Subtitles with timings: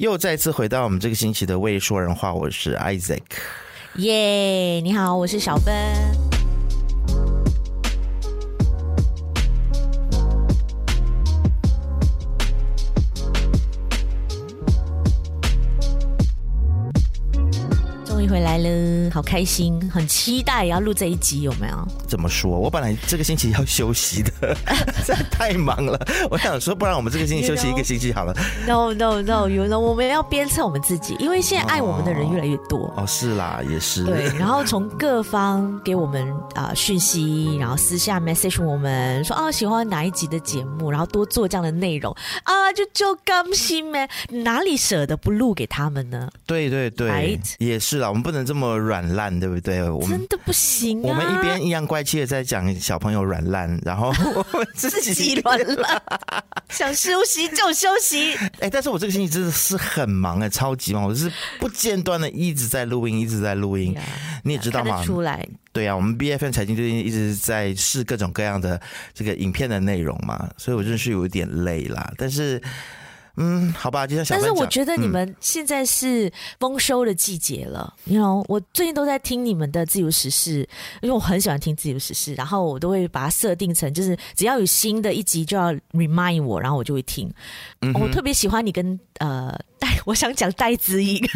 [0.00, 3.20] 又再次回到我们这个星期的未说人话，我是 Isaac。
[3.96, 5.74] 耶，你好，我是小芬。
[18.28, 18.68] 回来了，
[19.10, 21.88] 好开心，很期待要录这一集，有没有？
[22.06, 22.50] 怎么说？
[22.58, 24.56] 我本来这个星期要休息的，
[25.30, 25.98] 太忙了。
[26.30, 28.34] 我想说，不然我们这个星期休息一个星期好了。
[28.66, 32.86] No no no，you know，我们要鞭策我们自己，因为现在爱我们的人越来越多。
[32.96, 34.04] 哦，哦是啦，也是。
[34.04, 46.28] 对，然后从各方给我们啊、呃、讯息，然后私下 message 我们说啊喜欢哪一集的节目，然后多做这样的内容啊，就就甘心呗，哪里舍得不录给他们呢？
[46.46, 47.54] 对对对，Right?
[47.58, 48.08] 也是啦。
[48.08, 49.82] 我们不能这么软烂，对不对？
[49.88, 51.08] 我们真的不行啊！
[51.08, 56.02] 我们一边阴阳怪气的在讲小朋友软烂，然后我们自己软烂，
[56.68, 58.34] 想休息就休息。
[58.60, 63.94] 哎，但是我这个星期真的是很忙哎，超级忙，我是不间断的一直在录音，一直在录音。
[63.94, 64.00] Yeah,
[64.44, 65.04] 你也知道吗？
[65.04, 65.46] 出来。
[65.72, 68.80] 对啊，我们 B F N 财经最近一直在试各种各样的
[69.14, 72.12] 这个影片的内容嘛，所以我真的是有一点累啦。
[72.16, 72.60] 但是。
[73.36, 77.94] 嗯，好吧，就像小，但是我觉得你们现在是丰收的季节了。
[78.04, 80.68] 你、嗯、知道，我最近都在听你们的自由时事，
[81.00, 87.32] 因为我很喜欢听自由时事，然后我都会把它设定成，就是只要有新的一集就要 remind 我，然后我就会听。
[87.80, 89.58] 嗯、我特别喜欢你跟呃。
[89.80, 91.26] 戴， 我想讲戴子颖。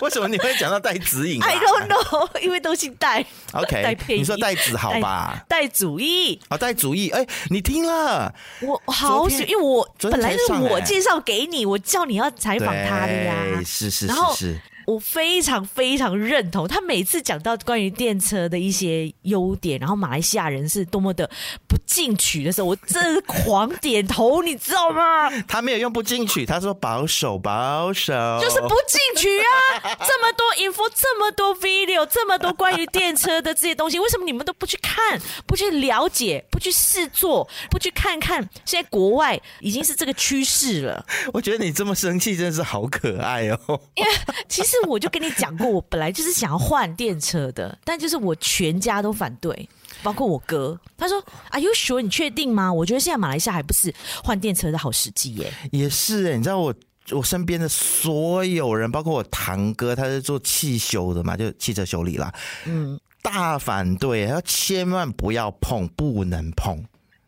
[0.00, 3.22] 为什么你会讲到戴子颖？I don't know， 因为都姓戴。
[3.52, 5.44] OK，戴佩你说戴子好吧？
[5.46, 8.34] 戴祖义啊，戴祖义，哎、欸，你听了？
[8.62, 13.34] 我好喜，因为我本来是我介绍给你，我叫你要采访他的呀。
[13.62, 14.60] 是是是是。
[14.86, 21.28] 我非常非常认同他每次讲到关于电车的一些优点，然后马来西亚人是多么的
[21.68, 25.28] 不进取的时候，我真是狂点头，你知道吗？
[25.48, 29.96] 他没有用不进取，他说保守保守，就是不进取啊！
[30.06, 38.48] 这么多 info，这么多 video，这么多关于电车的这些东西，为什么你们都不去看、不去了解、不去试做、不去看看？
[38.64, 41.04] 现在国外已经是这个趋势了。
[41.34, 43.80] 我觉得你这么生气，真的是好可爱哦。
[43.96, 44.10] 因为
[44.48, 44.75] 其实。
[44.88, 49.68] 我就跟你讲过，我本来就是想要换电车的，但就是我全家都反对，
[50.02, 50.78] 包括我哥。
[50.96, 52.00] 他说：“Are you sure？
[52.00, 55.52] 你确定吗？”我觉得现在马来西亚还不是换电车的好时机耶。
[55.72, 56.74] 也是哎，你知道我
[57.10, 62.34] 我身边的所有人，包括我堂哥，他是做汽修的嘛，就汽车修理啦。
[62.64, 66.84] 嗯，大反对，他千万不要碰，不能碰。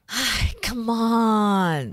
[0.06, 1.92] 哎，Come on！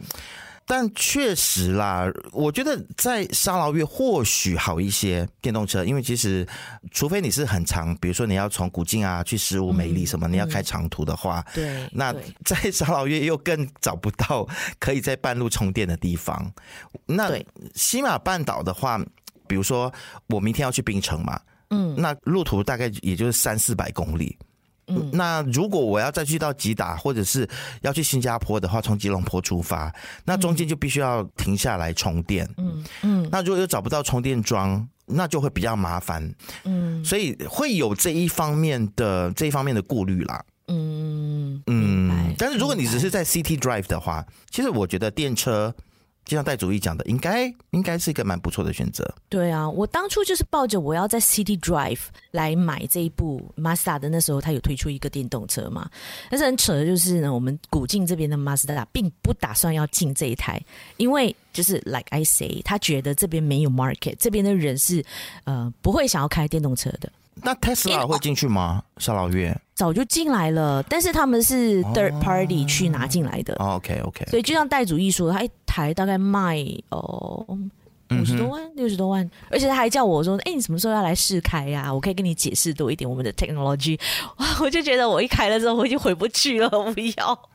[0.68, 6.48] 但确实啦，我觉得在沙劳越或许好一些电动车，因为其实
[6.92, 12.12] 除非你是很长，比如说你要从古晋啊去十五美里什么，嗯、你要开长途的话，对，那
[12.44, 14.48] 在沙劳越又更找不到
[14.80, 16.52] 可以在半路充电的地方。
[17.06, 17.32] 那
[17.76, 19.00] 西马半岛的话，
[19.48, 19.94] 比如说
[20.28, 21.40] 我明天要去槟城嘛，
[21.70, 24.36] 嗯，那路途大概也就是三四百公里。
[24.88, 27.48] 嗯，那如果我要再去到吉打，或者是
[27.82, 29.94] 要去新加坡的话，从吉隆坡出发，
[30.26, 32.48] 那中间就必须要停下来充电。
[32.58, 36.34] 嗯嗯，那如果又找不到充电桩，那就会比较麻烦。
[36.64, 40.44] 嗯，所以会有这一方面的这一方面的顾虑啦。
[40.68, 45.74] 嗯嗯，但是如果你只是在 City Drive 的话，其实我觉得电车。
[46.26, 49.08] 就像戴主义讲的，应该应该是一个蛮不错的选择。
[49.30, 52.00] 对啊，我当初就是抱着我要在 City Drive
[52.32, 55.90] 来买这一部 Mazda 的，那时候他有推出一个电动车嘛。
[56.30, 60.60] 但是很扯的就是呢，我们古晋这边的 Mazda 并不打算要进这一台，
[60.98, 65.06] 因为就是 Like I say，他觉得这边没有 market，这边的人是
[65.44, 67.12] 呃不会想要开电动车的。
[67.36, 68.82] 那 Tesla 会进去吗？
[68.98, 73.54] 沙劳越早就进来了，但是他们是 third party 去拿进来的。
[73.56, 77.46] Oh, OK OK，所以就像戴主义说，他一台大概卖哦
[78.12, 81.94] 五十多万、六十多万，而且他还叫我说：“哎、欸，你什么时候要来试开呀、啊？
[81.94, 84.00] 我可以跟你解释多一点我们的 technology。”
[84.38, 87.50] 哇，我就觉得我一开了之后我已经回不去了，我不要。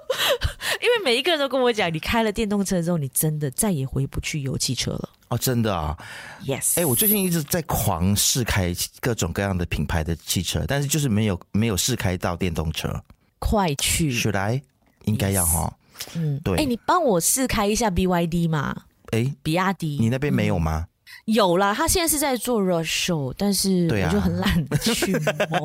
[0.80, 5.08] 因为每一个人都跟我讲，你开了电动车之后，你真的再也回不去油汽车了。
[5.28, 5.96] 哦，真的啊
[6.44, 6.80] ，Yes。
[6.80, 13.00] 哎，我最近一直在狂试开各种各样的品牌的汽车，但是就是没有没有试开到电动车。
[13.38, 14.62] 快去，Should I？
[15.04, 15.72] 应该要哈。
[16.14, 16.56] 嗯，对。
[16.56, 18.74] 哎，你帮我试开一下 BYD 嘛？
[19.12, 20.84] 哎，比亚迪，你那边没有吗？
[20.86, 20.90] 嗯
[21.26, 25.12] 有啦，他现在是在做 road show，但是我就很懒得 去。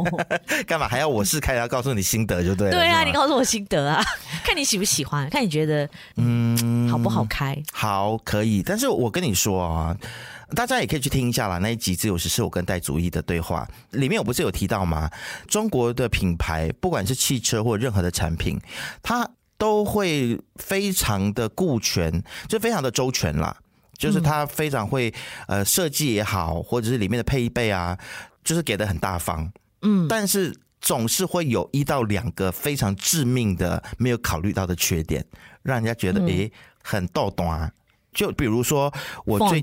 [0.68, 2.74] 干嘛还要我试开，要告诉你心得就对了。
[2.74, 4.03] 对啊，你告诉我心得啊，
[4.44, 7.57] 看你喜不喜欢，看你觉得嗯好不好开？
[7.71, 8.62] 好，可以。
[8.62, 9.95] 但是我跟你说啊，
[10.56, 11.57] 大家也可以去听一下啦。
[11.57, 15.09] 那一集自由时是我跟戴祖义的对话里面，我不是有提到吗？
[15.48, 18.59] 中国的品牌，不管是汽车或任何的产品，
[19.01, 19.27] 它
[19.57, 23.57] 都会非常的顾全，就非常的周全啦。
[23.98, 25.13] 就是它非常会
[25.48, 27.98] 呃设计也好，或者是里面的配备啊，
[28.44, 29.50] 就是给的很大方。
[29.84, 35.25] 嗯，但是总是会有一到两个非常致命的没有考虑到的缺点，
[35.63, 36.51] 让人家觉得诶、欸、
[36.84, 37.72] 很逗懂啊。
[38.15, 38.91] 就比如说，
[39.25, 39.62] 我最，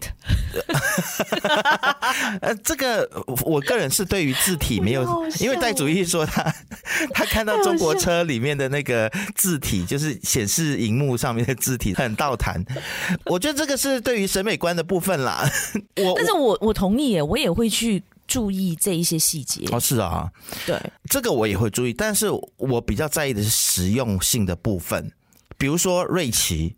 [2.43, 3.11] 呃，这个
[3.47, 5.03] 我个人是对于字体没有，
[5.41, 6.55] 因为戴主义说他
[7.15, 12.63] 他看到中国车里面的那个字体，就是显示荧幕上面的字体很倒弹。
[13.25, 15.51] 我觉得这个是对于审美观的部分啦。
[15.97, 19.67] 我但是我我同意耶，我也会去注意这一些细节。
[19.73, 20.31] 哦，是啊，
[20.67, 20.79] 对，
[21.09, 22.27] 这个我也会注意，但是
[22.59, 25.11] 我比较在意的是实用性的部分，
[25.57, 26.77] 比如说瑞奇。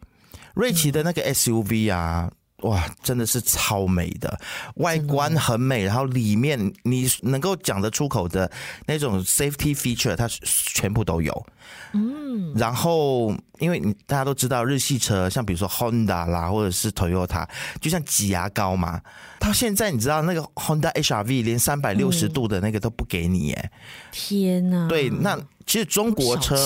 [0.55, 2.31] 瑞奇的那个 SUV 啊，
[2.63, 4.41] 哇，真的是超美的，
[4.77, 8.51] 外观很美，然后里面你能够讲得出口的
[8.87, 11.47] 那种 safety feature，它全部都有。
[11.93, 17.47] 嗯，然后因为你大家都知道日系车，像比如说 Honda 啦，或者是 Toyota，
[17.81, 19.01] 就像挤牙膏嘛。
[19.39, 23.71] 到现在你知道那个 Honda HR-V 连三百六十度的那个都不给你，哎，
[24.11, 24.89] 天哪！
[24.89, 26.57] 对，那其实中国车，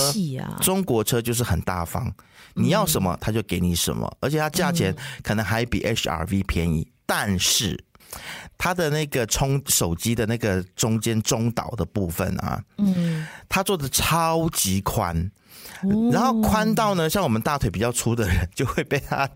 [0.61, 2.11] 中国车就是很大方。
[2.55, 6.87] 你要什么，他就给你什么，而且它价钱可能还比 HRV 便宜。
[7.05, 7.83] 但是
[8.55, 15.31] 它的那个充手机的那个中间中岛的部分啊，嗯，它做的超级宽，
[16.11, 19.27] 然后宽到呢，像我们大腿比较粗的人就会被它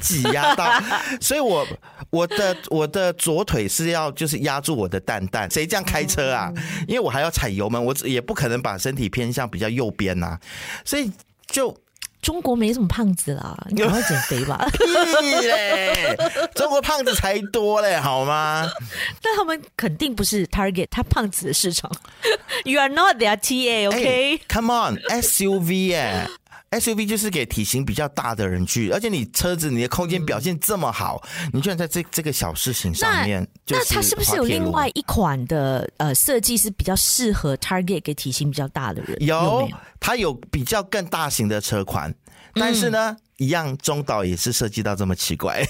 [0.00, 0.72] 挤压到，
[1.20, 1.66] 所以我
[2.08, 6.50] 我的我的左腿是要就是压住我的蛋蛋，谁这样开车啊？
[6.86, 10.38] 因为我还要踩油门，我也不可能把身体偏向比较右边呐，
[10.82, 11.12] 所以
[11.46, 11.76] 就。
[12.20, 14.66] 中国没什么胖子啦， 你赶快减肥吧！
[14.72, 16.16] 屁嘞，
[16.54, 18.68] 中国胖子才多嘞，好吗？
[19.22, 21.90] 但他们肯定不是 target 他胖子的市场。
[22.64, 24.96] You are not their TA，OK？Come、okay?
[24.96, 26.28] on，SUV 哎
[26.70, 39.16] ，SUV 就是给体型比较大的人去，而且你车子你的空间表现这么好，嗯、你居然在这这个小事情上面那，那它是不是有另外一款的呃设计是比较适合 target 给体型比较大的人？
[39.20, 39.68] 有，有有
[40.00, 42.14] 它有比较更大型的车款。
[42.54, 45.64] 但是呢，嗯、一样中岛也是设计到这么奇怪。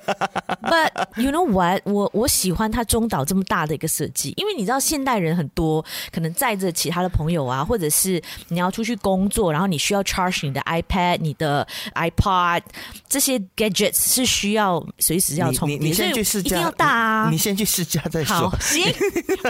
[0.62, 1.82] But you know what？
[1.84, 12.62] 我我喜欢它中岛这么大的一个设计，因为你知道现代人很多可能载着其他的朋友啊，或者是你要出去工作，然后你需要 charge 你的 iPad、你的 iPod
[13.08, 17.28] 这些 gadgets 是需要随时要充电，你，你先去试驾，一定要大啊！
[17.30, 18.48] 你先去试驾再说。
[18.48, 18.82] 好，行，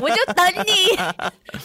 [0.01, 0.97] 我就等你。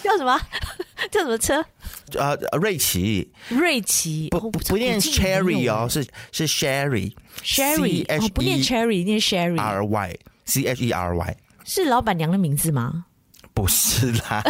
[0.03, 0.39] 叫什么？
[1.11, 1.63] 叫什么车？
[2.15, 13.05] 呃，瑞奇，瑞奇不不念 Cherry 哦，是是 Sherry，Sherry，哦，不念 Cherry，念 Sherry，R Y，C H E R Y，是老板娘的名字吗？
[13.53, 14.43] 不是啦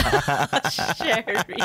[0.98, 1.58] ，Sherry，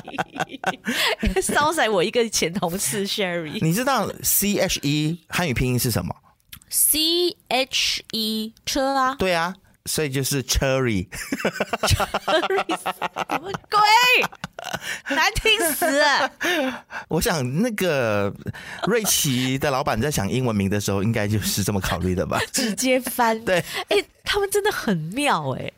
[1.42, 6.14] 烧在我一个前同事 Sherry，你知道 C H E 汉语拼音是什么
[6.68, 9.56] ？C H E 车啊，对啊，
[9.86, 11.06] 所以就是 Cherry，Cherry
[12.78, 13.80] 什么鬼？
[15.08, 16.30] 难听死了！
[17.08, 18.32] 我想那个
[18.86, 22.40] 瑞奇的老板在想英文名的时候，应该就是这么考虑的吧？
[22.52, 23.58] 直接翻对，
[23.88, 25.72] 哎、欸，他们真的很妙哎、欸！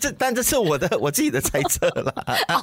[0.00, 2.14] 这但这是我的我自己的猜测了。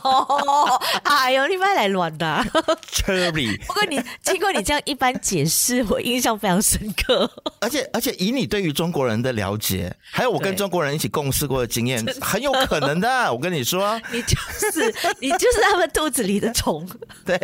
[0.04, 2.44] 哦，哎呦，你不要来乱的。
[2.92, 7.30] Cherry，不过你经过你这样一般解释，我印象非常深刻。
[7.62, 13.08] 而且而且以你对于中国人的了解，还有我跟中国人一起共事过的经验，很有可能的。
[13.32, 14.36] 我跟你说，你就
[14.72, 15.68] 是你就是。
[15.70, 16.88] 他们肚子里的虫，
[17.26, 17.36] 对，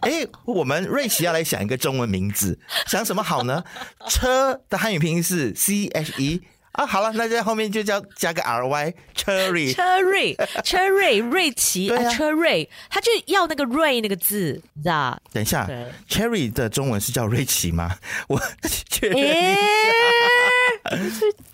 [0.00, 3.64] 哎、欸，我们瑞奇要来想一个中文名字，想什么好呢？
[4.08, 6.42] 车的汉语拼音是 C H E
[6.78, 15.20] 啊，好了，那在后面就叫加个 R Y，Cherry，Cherry，Cherry， 瑞奇啊，Cherry，他就要那个瑞那个字，你知道？
[15.32, 15.68] 等一下
[16.08, 17.96] ，Cherry 的中文是叫瑞奇吗？
[18.28, 18.40] 我
[18.88, 19.28] 确认一下，
[20.90, 21.00] 欸、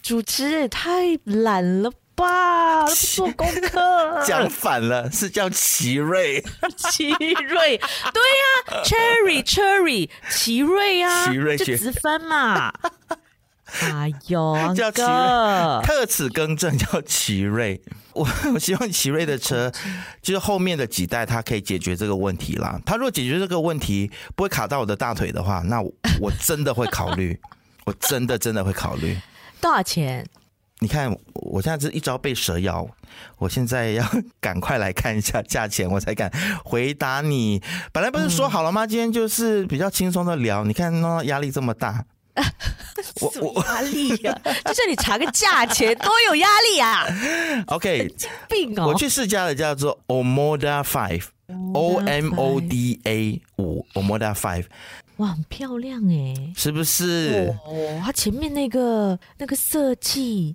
[0.03, 1.91] 主持人也太懒了。
[2.17, 6.41] 爸，不做功课， 讲反了，是叫奇瑞，
[6.77, 7.81] 奇瑞，对呀、
[8.67, 12.73] 啊、，Cherry，Cherry，奇瑞啊，奇瑞就直翻嘛。
[13.81, 17.81] 哎呦， 叫奇瑞，特此更正，叫奇瑞。
[18.13, 19.73] 我 我希望奇瑞的车，
[20.23, 22.81] 就是后面的几代，它可以解决这个问题啦。
[22.87, 27.39] 它如果解决这个问题，不会卡到我的大腿的话，那我，我真的会考虑，
[27.85, 29.19] 我真的真的会考虑。
[29.61, 30.25] 多少钱？
[30.81, 32.87] 你看，我现在是一朝被蛇咬，
[33.39, 34.05] 我现在要
[34.41, 36.31] 赶快来看一下价钱，我才敢
[36.65, 37.63] 回答你。
[37.91, 38.87] 本来不是说好了吗？
[38.87, 40.63] 今天就是比较轻松的聊。
[40.65, 42.05] 你看，那压力这么大，
[43.21, 47.07] 我我压力啊， 就像你查个价钱多有压力啊。
[47.69, 48.13] OK，
[48.49, 54.65] 病哦，我去试驾的叫做 Omoda Five，O M O D A 五，Omoda Five。
[55.19, 57.55] 哇，很漂亮哎，是不是？
[57.67, 60.55] 哦，它前面那个那个设计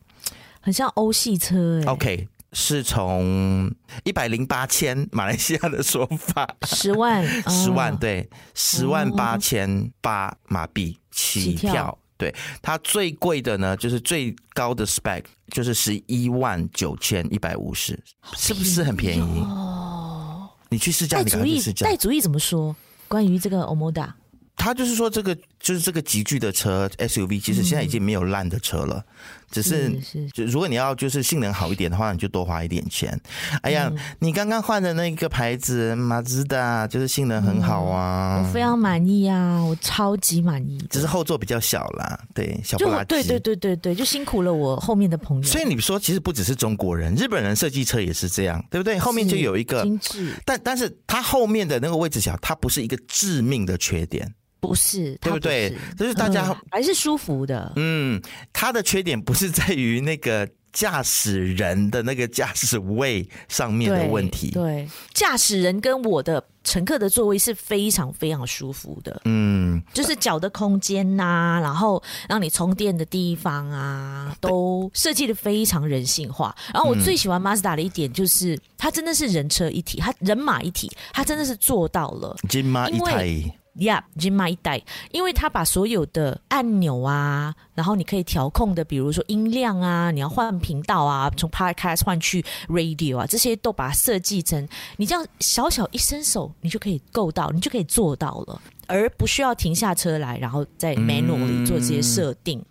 [0.59, 1.91] 很像欧系车哎。
[1.91, 11.98] OK，是从一百零八千马来西亚的说法，十万， 十万，对，十万八千八马币起跳。
[12.18, 17.98] 对，它最贵的呢，就是最高的 spec，就是十一万九千一百五十，
[18.36, 19.39] 是不是很便宜？
[19.39, 21.86] 哦，你去试驾，你赶快去试驾。
[21.86, 22.75] 带主意怎么说？
[23.08, 24.12] 关于这个 Omoda？
[24.58, 33.20] 他就是说，这个就是这个集聚的车 SUV，其实现在已经没有烂的车了，嗯、只是，是就如果你要就是性能好一点的话，你就多花一点钱。
[33.62, 40.77] 哎呀，嗯、你刚刚换的那个牌子马自达，就是性能很好啊，嗯、我非常满意啊，我超级满意。
[40.89, 43.06] 只是后座比较小啦，对，小不拉几。
[43.06, 45.44] 对对对对对，就辛苦了我后面的朋友。
[45.44, 49.00] 所以你说，其实不只是中国人，日本人设计车也是这样，对不对？
[49.00, 54.34] 后面就有一个精致，但但是它后面的那个位置小，它不是一个致命的缺点。
[54.59, 55.73] 不是，对不对？
[55.97, 57.71] 就是大家、嗯、还是舒服的。
[57.75, 64.51] 嗯，它的缺点不是在于那个驾驶人的那个驾驶位上面的问题。
[64.51, 69.21] 对，驾驶人跟我的乘客的座位是非常非常舒服的。
[69.25, 76.55] 嗯，就是脚的空间呐、啊，然后让你充电的地方啊，都设计的非常人性化。
[76.73, 83.51] 然后我最喜欢 Mazda 的一点就是，它真的是人车一体，它人马一体，它真的是做到了金马一体。
[83.79, 94.67] Yeah, Jinmai 一代，因为它把所有的按钮啊，然后你可以调控的，比如说音量啊，你要换频道啊，从 Podcast 换去 Radio 啊，这些都把它设计成，
[94.98, 102.59] 你这样小小一伸手，你就可以够到，你就可以做到了，而不需要停下车来，然后在 manually 做这些设定。
[102.59, 102.65] 嗯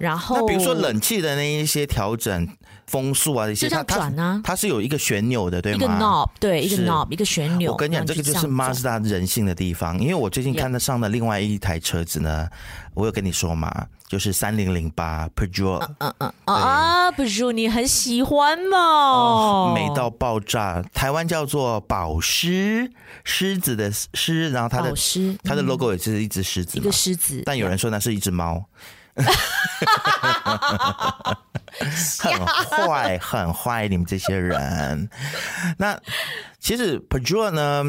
[0.00, 2.48] 然后，那比如说冷气的那一些调整
[2.90, 5.78] 风速啊，这些它转啊，它是有一个旋钮的，对吗？
[5.78, 7.70] 一个 knob，对，一个 knob，一个旋钮。
[7.70, 9.96] 我跟你讲，这个就是 Mazda 人性的地方。
[10.00, 12.48] 因为我最近看得上的另外一台车子呢，
[12.94, 15.88] 我有跟你说嘛，就是三零零八 Peugeot。
[16.00, 19.72] 嗯嗯啊，Peugeot 你很喜欢嘛？
[19.72, 20.82] 美到爆炸！
[20.92, 22.90] 台湾叫做宝狮，
[23.22, 24.92] 狮子的狮，然后它的
[25.44, 27.40] 它的 logo 也是一只狮子，一个狮子。
[27.46, 28.64] 但有人说那是一只猫。
[32.20, 33.88] 很坏，很坏！
[33.88, 35.08] 你们这些人，
[35.78, 35.98] 那
[36.58, 37.84] 其实 Peugeot 呢，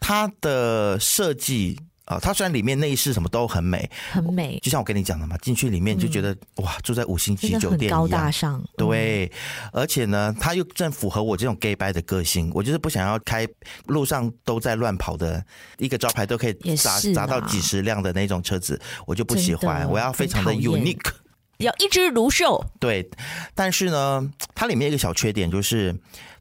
[0.00, 1.80] 它的设计。
[2.06, 8.62] 啊，它虽然里面内饰什么都很美，很美，就像我跟你讲的嘛，进去里面就觉得、嗯、哇，住在五星级酒店一样，高大上。
[8.76, 9.30] 对，
[9.72, 13.46] 而且呢，它又正符合我这种 gay 掰的个性，我就是不想要开
[13.86, 15.44] 路上都在乱跑的
[15.78, 21.10] 一个招牌都可以砸砸到几十辆的那种车子，我就不喜欢，我要非常的 unique，
[21.58, 22.64] 要一枝独秀。
[22.78, 23.10] 对，
[23.52, 25.92] 但是呢，它里面一个小缺点就是，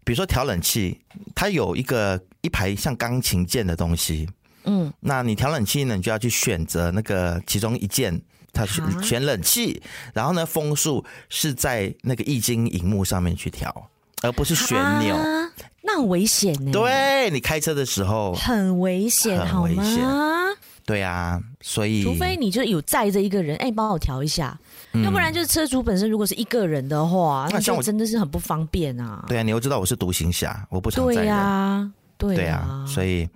[0.04, 1.02] 比如说调冷气，
[1.34, 4.30] 它有一个一排像钢琴键的东西。
[4.66, 5.96] 嗯，那你调冷气呢？
[5.96, 9.82] 你就要去选择那个其中一件，它选选冷气，
[10.14, 13.90] 然后呢，风速是在那个液晶荧幕上面去调，
[14.22, 15.52] 而不是旋钮，啊。
[15.82, 16.72] 那很危险呢。
[16.72, 20.04] 对，你开车的时候很危险，很危险。
[20.84, 24.56] 对啊，所以除非你就有载着一个人，哎，帮我调一下，
[24.94, 29.24] 嗯，要不然就是车主本身如果是一个人的话，那像我真的是很不方便啊。
[29.28, 31.24] 对啊，你又知道我是独行侠，我不常载人。
[31.24, 33.28] 对啊，对啊，所以。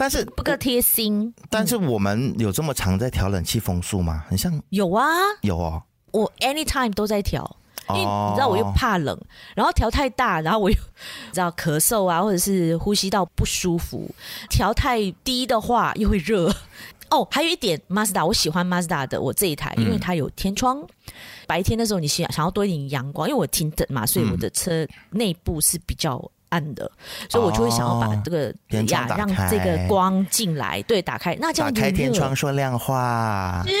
[0.00, 1.30] 但是不够贴心。
[1.50, 4.24] 但是我们有这么常在调冷气风速吗？
[4.30, 5.06] 很像有啊，
[5.42, 5.82] 有哦。
[6.12, 7.44] 我 anytime 都在调，
[7.90, 9.20] 因为你知道我又怕冷，
[9.54, 10.76] 然后调太大，然后我又
[11.28, 14.10] 你知道咳嗽啊，或者是呼吸道不舒服。
[14.48, 16.50] 调太低的话又会热。
[17.10, 20.82] 哦，还有一点，Mazda 我喜欢 Mazda 的我这一台，因为它有天窗。
[21.46, 26.18] 白天的时候你想想要多一点阳光，因为我停的嘛，所以我的车内部是比较。
[26.50, 26.90] 暗的，
[27.28, 28.54] 所以我就会想要把这个
[28.88, 33.72] 呀，让这个光进来，对，打开，那这样打开天窗说亮话，是，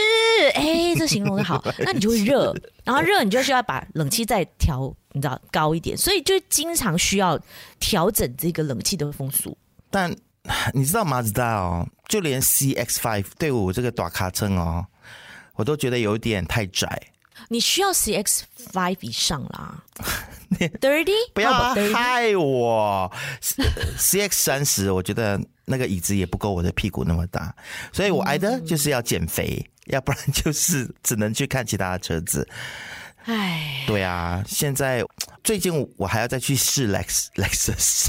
[0.54, 7.38] 哎、欸，这形容的好， 那你就会热，然后热，你就需要把冷气再调，你知道高一点，所以就经常需要
[7.78, 9.56] 调整这个冷气的风速。
[9.90, 10.14] 但
[10.72, 14.86] 你知道马自达哦，就连 CX Five 对我这个短卡车哦，
[15.56, 17.00] 我都觉得有点太窄。
[17.48, 18.42] 你需要 CX
[18.72, 19.82] Five 以上啦，
[20.80, 21.12] Thirty？
[21.34, 23.10] 不要害我
[23.98, 27.52] ，CX 三十我觉得那个椅子也不够我的屁股那么大，
[27.92, 32.46] 所以我挨的就是要减肥，嗯、要不然就是只能去看其他的车子。
[33.24, 35.04] 唉，对啊，现在。
[35.42, 38.08] 最近我还要再去试 Lex Lexus。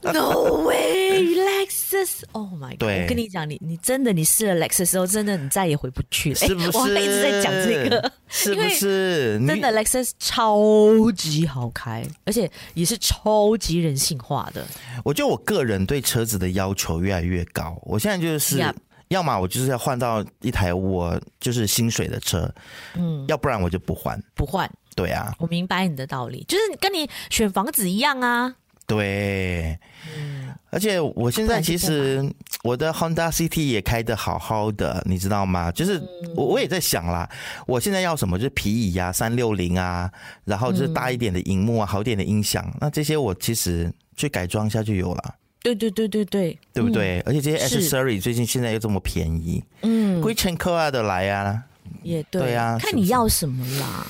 [0.00, 2.84] No way，Lexus！Oh my god！
[2.84, 6.36] 我跟你讲，你你真的你试了 Lexus 之后，真的你再也回不去了。
[6.36, 6.78] 是不是？
[6.78, 9.44] 我一直在讲这个，是不是？
[9.44, 14.64] 真的 Lexus 超级好开，而且也是超级人性化的。
[15.04, 18.58] 我觉得我个人对车子的要求越来越高，我现在就是。
[18.58, 18.76] Yep.
[19.12, 22.52] 要么我就是要换到一台我就是薪水的车，
[22.94, 24.68] 嗯，要不然我就不换，不换。
[24.94, 28.54] 对啊，我明白你的道理，就是跟你选房子一样啊。
[28.86, 29.78] 对，
[30.16, 32.22] 嗯，而且我现在其实
[32.62, 35.70] 我的 Honda City 也开的好好的，你知道吗？
[35.72, 35.98] 就是
[36.34, 37.26] 我我也在想啦，
[37.66, 38.36] 我现在要什么？
[38.36, 40.10] 就是皮椅啊，三六零啊，
[40.44, 45.34] 然后就是大一点的荧幕啊，好一点的音响，那这些我其实去改装一下就有了。
[45.62, 47.20] 对对对对对，对不对？
[47.20, 51.62] 嗯、而且这些 accessory 最近现在又这么便宜，嗯，归钱扣啊的来啊，
[52.02, 54.06] 也对，对啊，看你要什么啦。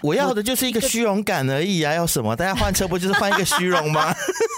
[0.00, 2.34] 我要的就是一个虚荣感而已啊，要什么？
[2.34, 4.12] 大家换车不就是换一个虚荣吗？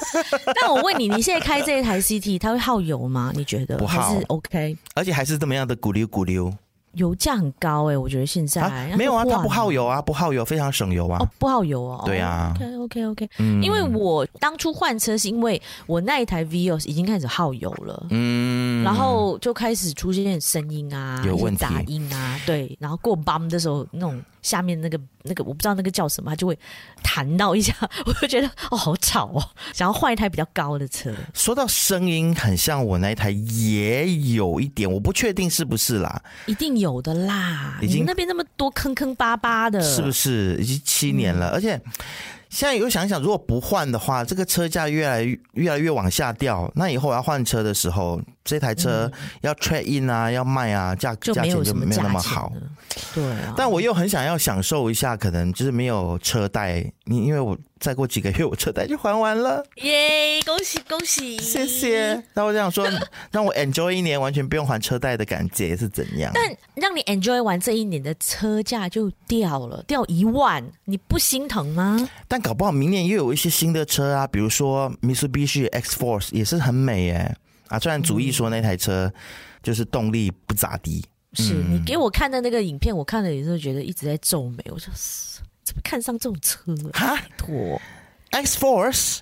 [0.60, 3.30] 但我问你，你现在开这一台 CT，它会耗油吗？
[3.34, 3.76] 你觉得？
[3.76, 6.50] 不耗，还是 OK，而且还是这么样的鼓溜鼓溜。
[6.94, 11.18] 油价很高哎、欸，我觉得现在、啊、没有啊，它不耗油啊，不耗油，非常省油啊。
[11.20, 12.02] 哦，不耗油哦。
[12.04, 12.52] 对啊。
[12.54, 24.20] OK OK OK，嗯，因为我当初换车是因为我那一台 Vios 已经开始耗油了，嗯，然后就开始出现声音啊，有问题，杂音啊，对，然后过 bump 的时候那种。
[24.44, 26.58] 下面那个那个我不知道那个叫什么，它就会
[27.02, 31.10] 弹到一下， 我就觉得哦好吵哦，想要换一台比较高的车。
[31.32, 40.56] 说到声音很像我那一台，也有一点，我不确定是不是啦，一定有的啦，已经那边那么多坑坑巴巴的，是不是？
[40.58, 41.80] 已经七年了，嗯、而且。
[42.54, 46.70] 现在又想想，如果不换的话，这个车价越来越越来越往下掉。
[46.76, 52.52] 那以后我要换车的时候，这台车要 trade in 啊，要卖啊，价价钱就没有那么好。
[53.12, 56.92] 对啊，但我又很想要享受一下，可能就是没有车贷。
[57.06, 57.58] 你因为我。
[57.80, 59.62] 再过几个月，我车贷就还完了。
[59.82, 60.40] 耶！
[60.46, 61.36] 恭喜恭喜！
[61.38, 62.20] 谢谢。
[62.32, 62.88] 那我这样说，
[63.30, 66.32] 让我 enjoy 一年，完全不用还车贷的感觉是怎样？
[66.34, 72.08] 但让你 enjoy 完这一年的车价就掉了，掉一万，你不心疼吗？
[72.26, 77.36] 但搞不好明年又有一些新的车啊，比如说 Mitsubishi X-Force 也是很美耶。
[77.68, 79.12] 啊，虽然主意说那台车
[79.62, 81.04] 就是动力不咋地。
[81.36, 84.64] 是、嗯、你给我看的那个影片，我看了也是觉得一直在皱眉。
[84.70, 84.92] 我说
[85.64, 86.72] 怎么看上这种车？
[86.92, 87.80] 哈，托
[88.30, 89.18] X Force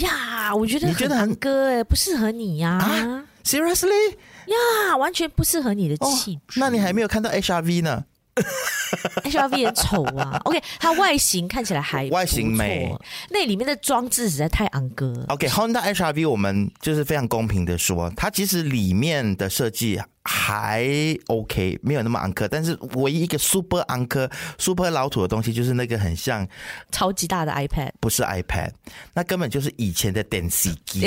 [0.00, 3.24] 呀，我觉得你觉得很哥哎，不适合你呀、啊。
[3.44, 4.10] Seriously
[4.46, 6.58] 呀，完全不适合你的气质。
[6.58, 8.04] 那你还没有看到 HRV 呢
[9.24, 10.40] HRV 也丑啊。
[10.44, 12.94] OK，它外形看起来还外形美，
[13.30, 15.24] 那里面的装置实在太昂哥。
[15.28, 20.00] OK，Honda HRV 我们就是非常公平的说，它其实里面的设计。
[20.28, 20.84] 还
[21.28, 26.44] OK，没有那么昂科，但是唯一一个 super 昂科、super 老土的东西，就是那个很像
[26.90, 28.72] 超级大的 iPad，不是 iPad，
[29.14, 31.02] 那根本就是以前的电视机，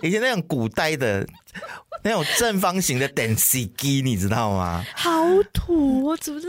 [0.00, 1.28] 以前那种古代的
[2.02, 4.84] 那种正方形的电视机，你知道吗？
[4.94, 5.10] 好
[5.52, 6.16] 土哦！
[6.16, 6.48] 怎么这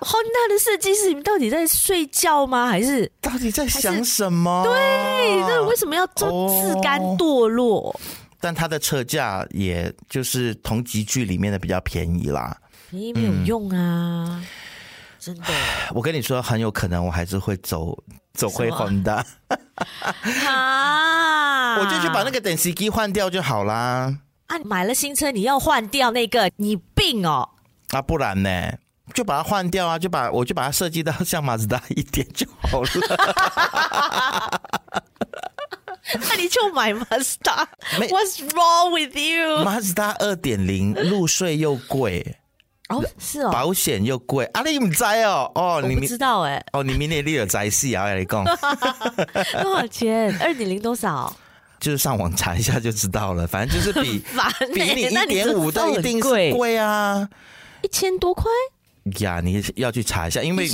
[0.00, 2.66] Honda 的设计师，你们到底在睡觉吗？
[2.66, 4.64] 还是到底在想什么？
[4.64, 7.90] 对，那为什么要做自甘堕落？
[7.90, 8.00] 哦
[8.44, 12.56] 但它的车价也就是同级距里面的比较便宜啦，
[12.90, 14.44] 便宜没有用啊，嗯、
[15.16, 15.44] 真的。
[15.94, 17.96] 我跟你说，很有可能我还是会走
[18.34, 19.22] 走回 Honda
[20.44, 24.12] 啊， 我就去把那个等 C 机换掉就好啦。
[24.52, 27.48] 啊，买了新车你要换掉那个，你病哦？
[27.92, 28.72] 啊，不然呢？
[29.14, 32.88] 就把它换掉啊，就把我就把它设计到像马自达一点就好了。
[36.28, 37.66] 那你就买 Mazda。
[38.10, 42.36] What's wrong with you？Mazda 二点零入税又贵
[42.88, 44.60] 哦，是哦，保险又贵啊！
[44.62, 48.12] 你唔知哦，哦，你不知道哎，哦，你明年你有在试啊？
[48.14, 48.44] 你讲，
[49.62, 50.36] 多少钱？
[50.40, 51.34] 二点零多少？
[51.82, 53.46] 就是上网查一下就知道了。
[53.46, 56.52] 反正就是比烦，比你一点五的一定贵。
[56.52, 57.28] 贵啊，
[57.82, 58.44] 一千多块？
[59.18, 59.42] 呀！
[59.44, 60.66] 你要去查一下，因为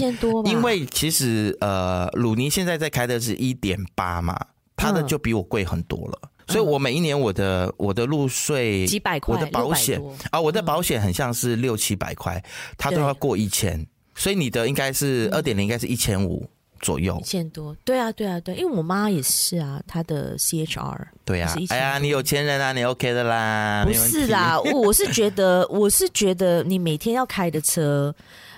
[0.44, 4.38] 因为其实呃，鲁尼现在在开的是一点八嘛。
[4.80, 12.40] 他的就比我贵很多了，所以我每一年我的我的入税几百块，我的保险啊，我的保险很像是六七百块，
[12.76, 16.48] 他都要过一千，所以你的应该是二点零，应该是一千五
[16.80, 28.14] 左右，一千多，对啊，对啊，对，因为我妈也是啊，她的 CHR，对啊，哎呀，你有钱人啊，你 OK 的啦，不是啦，我是觉得，我是觉得你每天要开的车，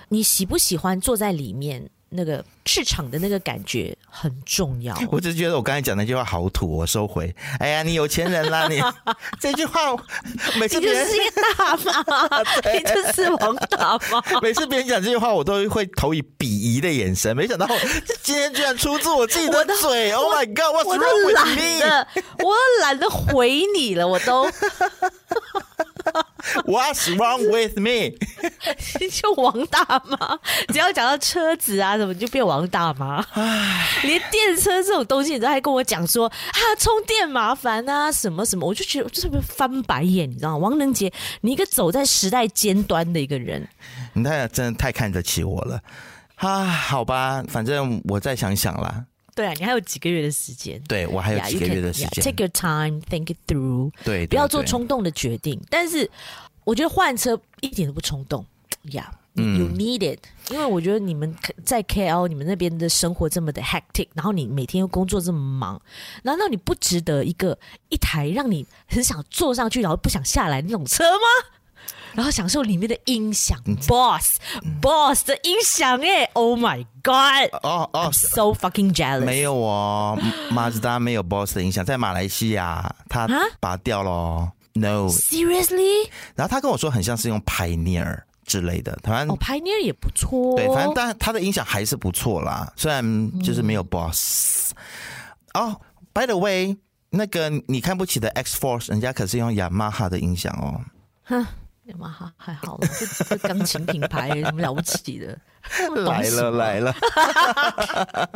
[0.09, 1.89] 你喜不喜欢坐在里面？
[2.13, 4.93] 那个市场的那个感觉很重要。
[5.09, 7.33] 我只是觉得我刚才讲那句话好土，我收回。
[7.59, 8.81] 哎呀，你有钱人啦，你
[9.39, 9.79] 这句话
[10.59, 14.41] 每次别人你就是一个大妈， 对你就是王大妈。
[14.41, 17.35] 每次别人讲这句话，我都会投以鄙夷的眼神。
[17.35, 17.65] 没想到
[18.21, 20.11] 今天居然出自我自己的嘴。
[20.11, 22.05] Oh my god，我 wrong with me？
[22.43, 24.51] 我懒得回你了，我都。
[26.65, 28.17] What's wrong with me？
[29.11, 33.25] 就王大妈，只要讲到车子啊什么，就变王大妈。
[33.33, 40.57] 唉，连电车这种东西，你都还跟我讲说啊，充电麻烦啊，什么什么，我就觉得我就特别翻白眼，你知道吗？
[40.57, 41.11] 王能杰，
[41.41, 43.67] 你一个走在时代尖端的一个人，
[44.13, 45.81] 你太真的太看得起我了
[46.35, 46.65] 啊！
[46.65, 49.05] 好吧，反正我再想想啦。
[49.33, 50.81] 对啊，你还有几个月的时间。
[50.87, 52.09] 对，我还有几个月的时间。
[52.09, 53.91] Yeah, Take your time, think it through。
[54.03, 55.59] 对，对，不要做冲动的决定。
[55.69, 56.09] 但是
[56.63, 58.45] 我觉得换车一点都不冲动。
[58.83, 60.55] Yeah, you need it、嗯。
[60.55, 65.81] 因为我觉得你们在 KL，你们那边的生活这么的 hectic，然后你每天又工作这么忙，
[66.23, 67.57] 难道你不值得一个
[67.89, 71.57] 一台让你很想坐上去，然后不想下来的那种车吗？
[72.13, 77.49] 然后享受里面的音响，Boss，Boss、嗯、Boss 的音响哎，Oh my God！
[77.63, 79.25] 哦哦，So fucking jealous。
[79.25, 80.17] 没有哦，
[80.51, 83.27] 马自达没有 Boss 的音响，在马来西亚他
[83.59, 84.51] 拔掉了。
[84.73, 86.09] No，Seriously？
[86.35, 90.55] 然后他跟我说很像是用 Pioneer 之类的，反正哦，Pioneer 也不错。
[90.55, 94.71] 对，反正但他的音响还是不错啦，虽然就是没有 Boss。
[95.53, 96.77] 哦、嗯 oh,，By the way，
[97.09, 100.79] 那个你看不起的 X Force，人家可是用雅马哈的音响哦。
[101.23, 101.45] 哼。
[101.91, 105.37] 雅马哈还好了，这这钢琴品牌有什么了不起的？
[106.05, 108.27] 来了来了，他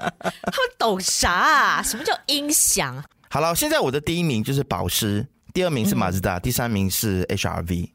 [0.61, 1.81] 们懂啥啊？
[1.81, 3.03] 什么叫音响？
[3.29, 7.89] 好了，现在我的第一名就是保时，第二名是马自达，嗯、第三名是 HRV。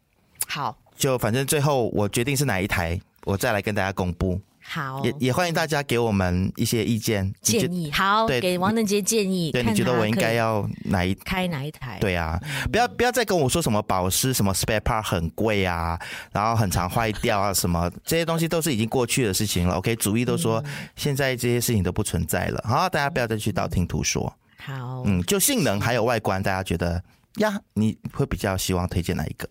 [0.48, 4.40] 好，就反正最后我决定是哪一台，我再来跟大家公布。
[4.72, 7.90] 好，也也欢迎大家给我们一些意见建议。
[7.90, 9.50] 好，对，给王能杰建议。
[9.50, 11.98] 对，你觉得我应该要哪一开哪一台？
[12.00, 15.98] 对啊，不要不要再跟我说什么保湿什么 spare part 很贵啊，
[16.30, 19.74] 然后很常坏掉啊，什么这些东西都是已经过去的事情了。
[19.74, 20.62] OK，主意都说
[20.94, 22.64] 现在这些事情都不存在了。
[22.64, 24.32] 好，大家不要再去道听途说。
[24.58, 27.02] 好，嗯，就性能还有外观，大家觉得
[27.38, 29.48] 呀，你会比较希望推荐哪一个？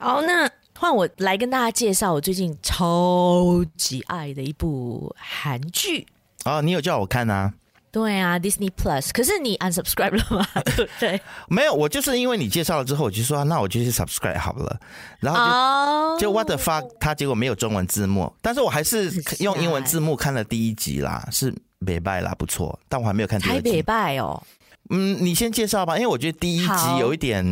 [0.00, 0.50] 好，那。
[0.84, 6.06] 换我来跟大家介绍我最近超级爱的一部韩剧
[6.44, 7.54] 哦，你有叫我看啊？
[7.90, 9.08] 对啊，Disney Plus。
[9.14, 10.46] 可是你 unsubscribe 了吗？
[11.00, 11.18] 对，
[11.48, 14.78] 没有，我就是因为你介绍了之后，我就说那我就去 subscribe 好了。
[15.20, 16.20] 然后就、oh.
[16.20, 23.72] 就 What the fuck，他结果没有中文字幕，但是我还是用英文字幕看了第一集啦，是美拜啦，不错，但我还没有看第二集。
[23.72, 24.42] 美拜哦。
[24.90, 27.44] 嗯，你先介绍吧，因为我觉得第一集有一点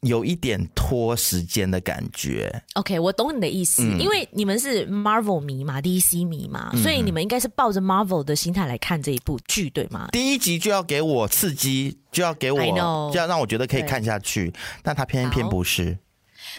[0.00, 2.62] 有一点拖时间的感觉。
[2.74, 10.08] OK，我懂你的意思，嗯、因为你们是 Marvel 迷嘛，DC 迷嘛，嗯、所以你们应该是抱着 Marvel 的心态来看这一部剧，对吗？
[10.12, 12.60] 第一集就要给我刺激，就要给我
[13.12, 15.98] 就要让我觉得可以看下去，但他偏偏不是。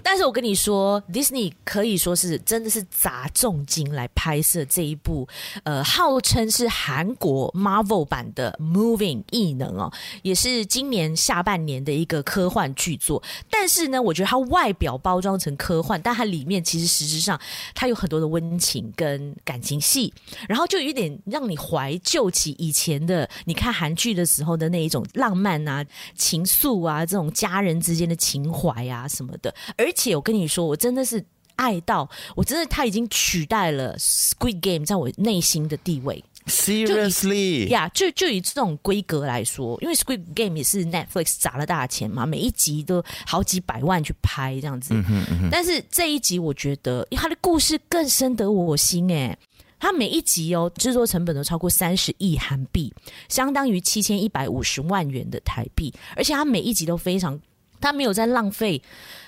[0.04, 5.28] 但是我跟你说，Disney 可以说是真的是砸重金来拍摄这一部，
[5.64, 13.22] 呃，号称是韩国 Marvel 版的 Moving 异能哦，也是今年下半年的一个科幻巨作。
[13.50, 17.40] 但是呢，我觉得它外表包装成科幻，但它里面其实实质上
[17.74, 20.14] 它有很多的温情跟感情戏，
[20.48, 29.94] 然后就有点让你怀旧起以前的你看韩剧的时候的那一种浪漫啊、情愫啊、这种家人之间的情怀啊什么的，而。
[30.00, 31.22] 且我跟你说，我真的是
[31.58, 36.24] 爱到，我真的他已经取代了《Squid Game》在我内心的地位。
[36.46, 44.94] Seriously，呀，就就以这种规格来说，因为《Squid Game》也是 Netflix 砸了大钱嘛，每一集都好几百万去拍这样子。
[44.94, 45.50] 嗯哼嗯哼。
[45.52, 49.38] 但是这一集我觉得，他的故事更深得我心哎，
[49.78, 52.94] 他每一集哦制作成本都超过三十亿韩币，
[53.28, 57.38] 相当于七千一百五十万元的台币，而且他每一集都非常。
[57.82, 58.82] 他没有在浪费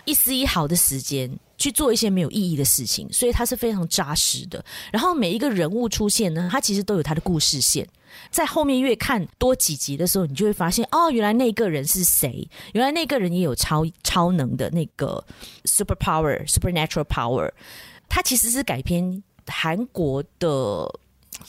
[0.06, 4.64] 一丝一毫的时间去做一些没有意义的事情，所以它是非常扎实的。
[4.92, 7.88] 然后每一个人物出现呢，他其实都有他的故事线。
[8.30, 12.46] 在后面越看多几集的时候，你就会发现，哦，原来那个人是谁？
[12.74, 15.24] 原来那个人也有超超能的那个
[15.64, 17.50] super power、supernatural power。
[18.10, 20.50] 他其实是改编韩国的，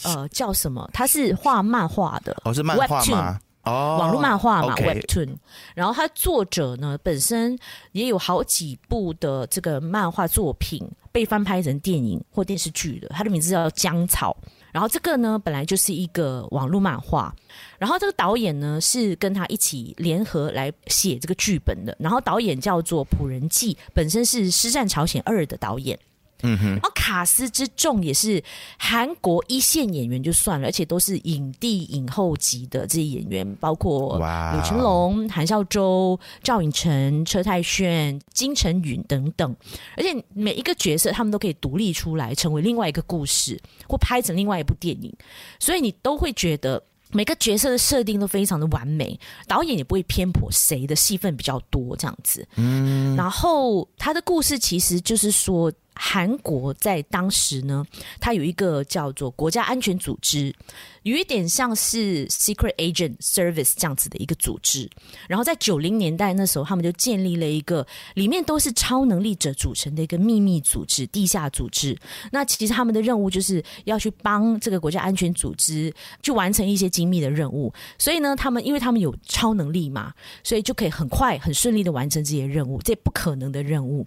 [0.05, 0.89] 呃，叫什么？
[0.93, 3.41] 他是画漫画的，哦，是漫画吗？
[3.65, 5.37] 哦，网络漫画嘛 okay，Webtoon。
[5.75, 7.59] 然后它作者呢，本身
[7.93, 13.09] 也有好几部的这个漫画作品被翻拍成电影或电视剧的。
[13.09, 14.37] 它的名字叫江草。
[14.73, 17.35] 然后这个呢，本来就是一个网络漫画。
[17.79, 21.95] 然后这个导演呢，是跟他一起联合来写这个剧本的。
[22.01, 25.99] 然后导演叫做朴仁纪，本身是《师战朝鲜二》的导演。
[26.43, 28.43] 嗯哼，然后卡斯之众也是
[28.79, 34.19] 韩国一线演员就算了，而且都是影帝影后级的这些演员，包括
[34.53, 39.57] 柳成龙、韩孝周、赵寅成、车太铉、金城允等等，
[39.97, 45.13] 而且每一个角色他们都可以独立出来，成为另外一个故事，或拍成另外一部电影，
[45.59, 46.83] 所以你都会觉得。
[47.15, 52.49] 每个角色的设定都非常的完美，导演也不会偏颇谁的戏份比较多这样子。
[52.57, 55.71] 嗯，然后他的故事其实就是说。
[55.95, 57.85] 韩国在当时呢，
[58.21, 60.55] 它有一个叫做国家安全组织，
[61.03, 64.91] 有一点像是 Secret Agent Service 这样子的一个组织。
[65.29, 71.97] 然后在九零年代那时候，他们就建立了一个里面都是超能力者组成的一个秘密组织、地下组织。
[72.31, 77.73] 那其实他们的任务就是要去帮这个国家安全组织去完成一些精密的任务。
[77.99, 84.07] 所以呢，他们因为他们有超能力嘛，所以就可以很快、很顺利的完成这些任务，这不可能的任务。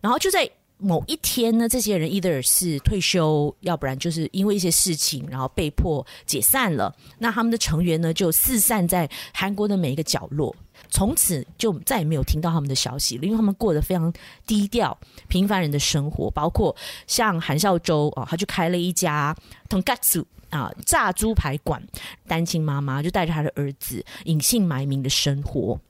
[0.00, 0.50] 然后就在。
[0.78, 6.94] 某一天呢，这些人 either 是退休，要不然就是因为一些事情，然后被迫解散了。
[7.18, 10.54] 那他们的成员呢，就四散在韩国的每一个角落，
[10.88, 14.12] 从此就再也没有听到他们的消息了，因为他们过得非常
[14.46, 16.30] 低调、平凡人的生活。
[16.30, 16.74] 包括
[17.06, 19.36] 像韩孝周啊，他就开了一家
[19.68, 21.82] Tonkatsu 啊炸猪排馆，
[22.28, 25.80] 单亲妈妈就带着他的儿子隐姓埋名的生活。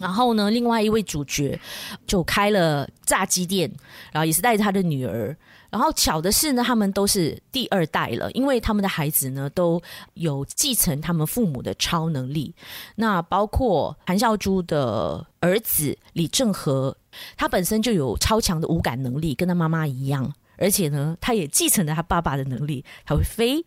[0.00, 1.60] 然后呢，另外一位主角
[2.06, 3.70] 就开了炸鸡店，
[4.10, 5.36] 然后也是带着他的女儿。
[5.70, 9.80] 然后巧的是呢，他们都是第二代了，因为他们的孩子呢都
[10.14, 12.52] 有继承他们父母的超能力。
[12.96, 16.96] 那包括韩孝珠的儿子李正和，
[17.36, 23.64] 他本身就有超强的五感能力，跟他妈妈一样，而且呢，他也继承了他爸爸的能力，他会飞。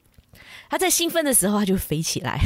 [0.69, 2.39] 他在兴奋的时候，他就飞起来，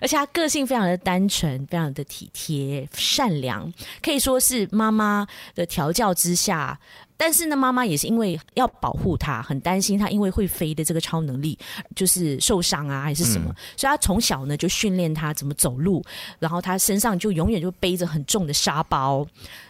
[0.00, 6.78] 而且他个性非常的单纯，非常的体贴、善良，可以说是妈妈的调教之下。
[7.18, 11.58] 但是呢，妈妈也是因为要保护他，很担心他因为会飞的这个超能力
[11.96, 16.02] 就是受伤啊，还是什么，嗯、所以他从小呢就训练他怎么走路，
[16.38, 19.26] 然后他身上就永远就背着很重的沙包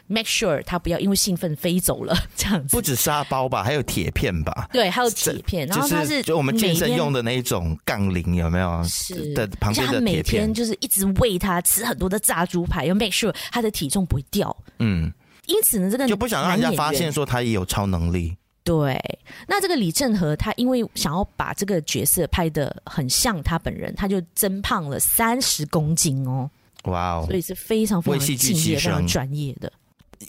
[0.06, 2.76] ，make sure 他不要因为兴奋飞走了这样子。
[2.76, 4.68] 不止沙包吧，还有铁片吧？
[4.70, 5.66] 对，还有铁片。
[5.66, 8.84] 然后他是就我们健身用的那一种杠铃，有没有？
[8.84, 10.02] 是的，旁边的铁片。
[10.02, 14.54] 他每天就是一直喂他吃很多的炸猪排，要 make sure 他的体重不会掉。
[14.80, 15.10] 嗯。
[15.48, 18.36] 因此呢，这个就不想让人家发现说他也有超能力。
[18.62, 19.00] 对，
[19.46, 26.50] 那这个李正和他因为想要把这个角色拍的很像他本人，他就增胖了三十公斤哦。
[26.84, 27.24] 哇哦！
[27.26, 29.72] 所以是非常非常敬业、非常专业的。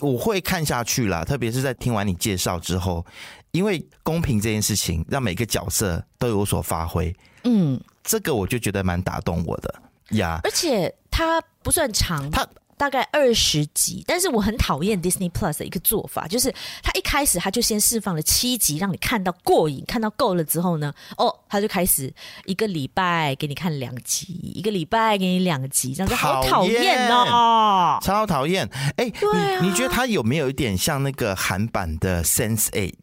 [0.00, 3.04] 我会看下去啦，特别是在听完你介绍之后，
[3.50, 7.14] 因为公平这件事情，让每个角色都有所发挥。
[7.44, 9.74] 嗯，这个我就觉得蛮打动我的
[10.12, 10.40] 呀。
[10.44, 12.46] 而且它不算长，它。
[12.80, 16.50] 大概二十集，但是我很讨厌 Disney Plus 的一个做法，就是
[16.82, 22.10] 他一开始他就先释放了七集，让你看到过瘾，看到够了之后呢，哦，他就开始
[22.46, 28.66] 一个礼拜给你看两集，一个礼拜给你两集，这样子好讨厌哦，超讨厌。
[28.96, 32.94] 哎、欸，啊、你你觉得他有没有一点像那个韩版的 Sense Eight？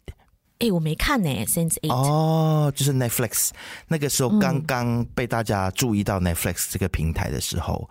[0.59, 1.93] 哎、欸，我没看呢、欸、，Sense Eight。
[1.93, 3.51] 哦，就是 Netflix
[3.89, 7.87] 那个时候刚刚被大家注意到 Netflix 这个平台的时候。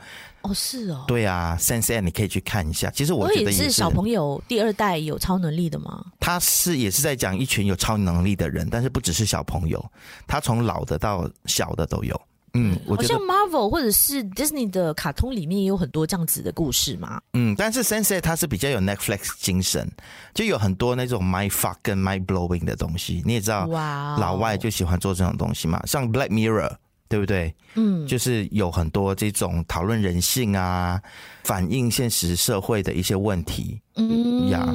[0.46, 2.90] 哦，是哦，对啊，Sense8 你可以去看一下。
[2.90, 6.04] 其实我觉得也是，小朋友第二代有超能力的吗？
[6.20, 9.84] 他是也是在讲一群有超能力的人，但是不只是小朋友，
[10.26, 12.20] 他从老的到小的都有。
[12.58, 17.20] 嗯，我觉得好像 Marvel 或者是 Disney 的卡通里面也有很多这样子的故事嘛。
[17.34, 19.86] 嗯，但是 Sense8 它是比较有 Netflix 精神，
[20.32, 23.22] 就有很多那种 mind fuck 跟 mind blowing 的东西。
[23.26, 26.76] 你也知道，哇，老外就喜欢做这种东西嘛，像 Black Mirror。
[27.08, 27.54] 对不对？
[27.74, 31.00] 嗯，就是有很多这种讨论人性啊，
[31.44, 34.66] 反映现实社会的一些问题，嗯呀。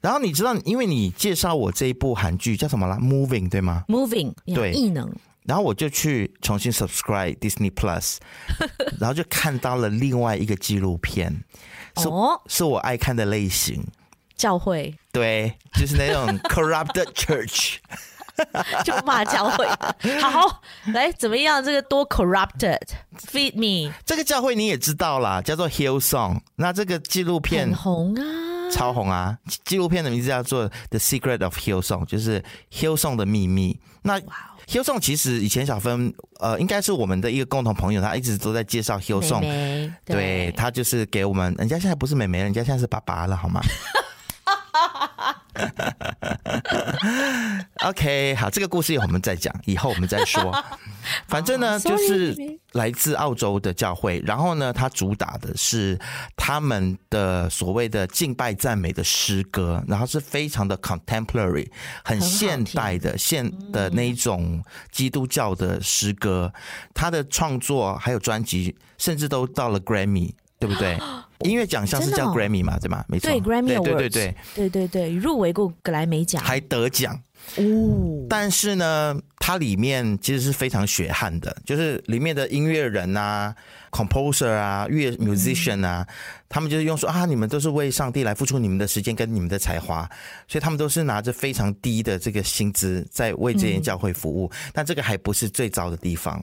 [0.00, 5.12] 然后你知道，因为你介绍我这一部韩剧叫什么啦？Moving 对吗？Moving 对，异能。
[5.44, 8.18] 然后我就去重新 subscribe Disney Plus，
[9.00, 11.44] 然后就看到了另外一个纪录片，
[11.96, 13.84] 哦，是我爱看的类型，
[14.36, 14.94] 教会。
[15.10, 17.76] 对，就是那种 corrupted church。
[18.84, 19.66] 就骂教会，
[20.20, 21.62] 好来怎么样？
[21.62, 23.92] 这个多 corrupted，feed me。
[24.04, 26.40] 这个教会你也知道啦，叫做 Hillsong。
[26.56, 28.22] 那这个纪录片很红啊，
[28.70, 29.36] 超红啊！
[29.64, 33.78] 纪录片的名字叫做 The Secret of Hillsong，就是 Hillsong 的秘密。
[34.02, 34.20] 那
[34.66, 39.40] Hillsong 其实以前小芬呃，应该是我们的一个共同朋友，他一直都在介绍 Hillsong。
[39.40, 43.60] 对，对他就是给我们，人家现在不是妹妹，人家现在是爸爸了，好吗？
[47.84, 50.52] OK，好，这个故事以后我们再讲，以后我们再说。
[51.26, 52.36] 反正呢，就是
[52.72, 55.98] 来自澳洲的教会，然后呢，他主打的是
[56.36, 61.68] 他们的所谓的敬拜赞美的诗歌，然后是非常的 contemporary，
[62.04, 66.52] 很现代的现的那一种基督教的诗歌。
[66.94, 70.98] 他的创作还有专辑，甚至都到了 Grammy，对不对？
[71.44, 72.78] 音乐奖项是叫 Grammy 嘛？
[72.78, 73.04] 对吗？
[73.08, 77.20] 没错，对 Grammy，对对对对对对对，入围过格莱美奖，还得奖。
[77.56, 83.52] 哦，但是呢，它里面其实是非常血汗的，就是里面的音乐人啊、
[83.90, 86.14] composer 啊、乐 musician 啊，嗯、
[86.48, 90.08] 他们就是用说啊，你们都是为上帝来付出你们的时间跟你们的才华，
[90.46, 94.48] 所以他们都是拿着非常低的这个薪资在为这间教会服务。
[94.52, 96.40] 嗯、但这个还不是最糟的地方，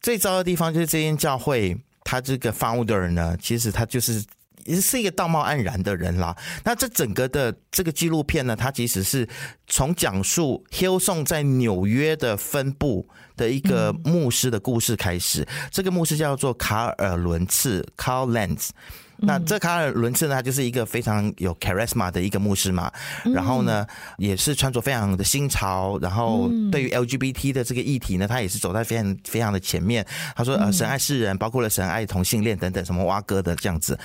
[0.00, 1.78] 最糟的地方就是这间教会，
[2.12, 4.22] 他这个 founder 呢，其实他就是。
[4.64, 6.36] 也是一个道貌岸然的人啦。
[6.62, 9.28] 那这整个的这个纪录片呢，它其实是
[9.66, 13.04] 从讲述 Hillsong 在纽约的分部
[13.36, 15.42] 的一个牧师的故事开始。
[15.42, 18.68] 嗯、这个牧师叫做卡尔伦茨 （Carl Lentz）。
[19.22, 22.92] 那这卡尔伦次呢，他就是一个非常有 charisma 的一个牧师嘛，
[23.24, 23.86] 然后呢，
[24.18, 30.04] 也是穿着非常的新潮，然后对于 LGBT 的这个议题呢，他也是走在非常非常的前面。
[30.34, 33.98] 他说，呃，神爱世人，包括了神爱同性恋等等，什么挖哥的这样子。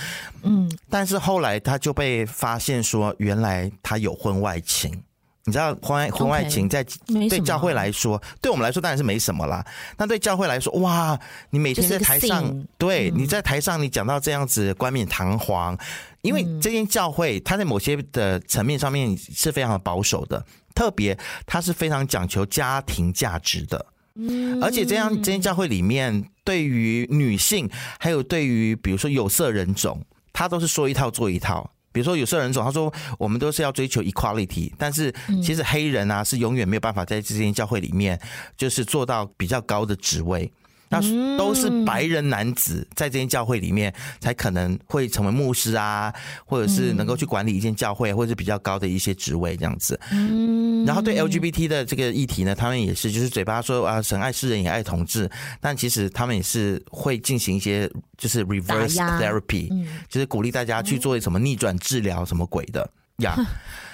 [0.43, 5.03] 嗯，但是后来他就被发现说，原来他有婚外情。
[5.47, 9.65] 你知道婚外婚外情在对教会来说，对我们来说当然是没什么啦。
[9.97, 11.17] 那对教会来说，哇，
[11.51, 15.77] 你每天在台上，对，你在台上，你讲到这样子冠冕堂皇，
[16.21, 23.86] 因为这间教会它在某些的层面上面是非常的保守的，特别它是非常讲求家庭价值的。
[24.15, 31.71] 嗯，而且这样这间教会里面，对于女性，还有对于比如说有色人种，它都是说一套做一套。
[31.97, 38.19] 比如说有色人种，他说我们都是要追求 equality，但是其实黑人啊是永远没有办法在这间教会里面
[38.55, 40.51] 就是做到比较高的职位。
[40.89, 41.02] 那
[41.38, 46.13] 都是白人男子在这间教会里面才可能会成为牧师啊，
[46.45, 50.00] 或者是能够去管理一间教会，或者是比较高的一些职位这样子。
[50.12, 59.69] 嗯，然后对 LGBT 的这个议题呢，他们也是就是嘴巴说啊，神爱世人也爱同志，但其实他们也是会进行一些就是 reverse therapy，
[60.08, 63.36] 就是鼓励大家去做什么逆转治疗什么鬼的呀。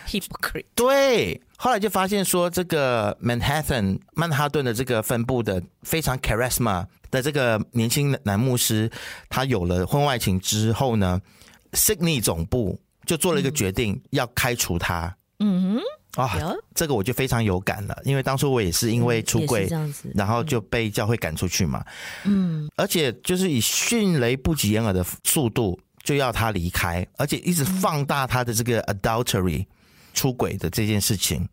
[0.08, 0.66] Hypocrite。
[0.76, 1.42] 对。
[1.56, 8.92] 后来就发现说，这个 Manhattan 曼哈顿的这个分部的非常 charisma 的这个年轻男牧师，
[9.30, 11.22] 他有了婚外情之后呢
[11.72, 15.16] ，Sydney 总部就做了一个决定，要开除他。
[15.40, 15.80] 嗯
[16.16, 19.70] 哼，啊，这个我就非常有感了，因为当初我也是因为出柜，
[20.14, 21.82] 然后就被教会赶出去嘛。
[22.26, 29.66] 嗯，而且就是以迅雷不及掩耳的速度就要他离开，而且一直放大他的这个 adultery。
[30.14, 31.48] 出轨的这件事情，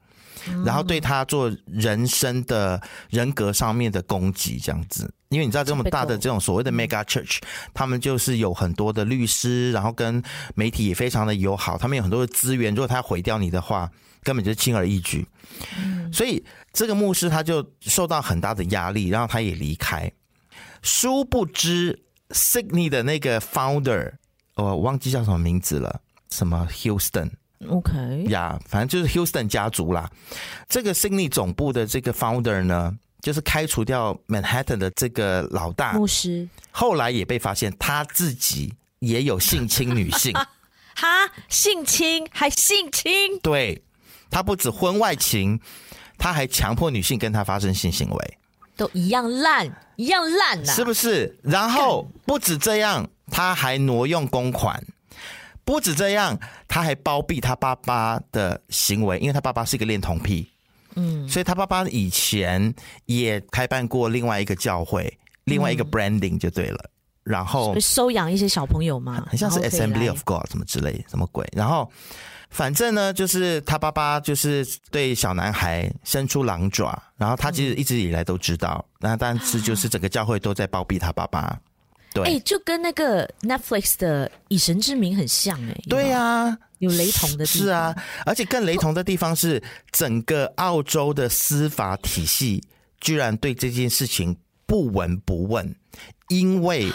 [0.64, 7.38] 然后对他做人生的人格上面的攻击，这样子，因为你知道这么大的这种所谓的 mega church，
[7.74, 10.22] 他们就是有很多的律师，然后跟
[10.54, 13.90] 媒体也非常的友好，他们有很多的资源，如果他毁掉你的话，
[14.22, 15.26] 根本就是轻而易举。
[16.12, 20.10] 所以这个牧师他就受到很大的压力，然后他也离开。
[20.82, 24.12] 殊不知，Sydney 的那个 founder，
[24.54, 27.30] 我忘记叫什么名字了，什么 Houston。
[27.68, 30.10] OK 呀，yeah, 反正就是 Houston 家族啦。
[30.68, 40.32] 这个 Sydney 总部的这个 founder 呢，就是开除掉 Manhattan 的这个老大牧师，后来也被发现他自己也有性侵女性。
[40.96, 43.38] 哈，性侵还性侵？
[43.40, 43.82] 对，
[44.30, 45.60] 他不止婚外情，
[46.18, 48.38] 他还强迫女性跟他发生性行为，
[48.76, 51.38] 都一样烂，一样烂呐，是不是？
[51.42, 54.82] 然后不止这样，他还挪用公款。
[55.64, 60.50] 不止这样，他还包庇他爸爸的行为，因为他爸爸是一个恋童癖，
[60.96, 62.74] 嗯，所以他爸爸以前
[63.06, 66.90] 也开办过另外一个教会，另外一个 branding 就对了，嗯、
[67.32, 71.88] 然后收养一些小朋友嘛，很像是 Assembly of God 什么之类，什么鬼，然后
[72.50, 81.56] 反正呢，就是他爸爸就是对小男孩伸出狼爪，然后他其实一直以来都知道，那、嗯、但是 就是整个教会都在包庇他爸爸。
[82.12, 85.82] 对，哎、欸，就跟那个 Netflix 的《以神之名》很像哎、欸。
[85.88, 87.66] 对呀、啊，有雷同的地方。
[87.66, 87.94] 是啊，
[88.26, 92.62] 而且更雷同的地方是，整个澳洲的司法体系
[93.00, 95.74] 居然对这件事情不闻不问，
[96.28, 96.90] 因为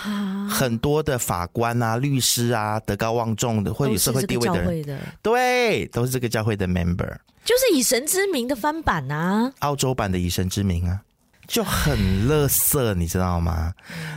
[0.49, 11.01] 很多的法官啊、律师啊、德高望重的或者有社会地位的人，的对，都是这个教会的 member，就是《以神之名》的翻版啊，澳洲版的《以神之名》啊。
[11.48, 13.74] 就很垃圾，你知道吗？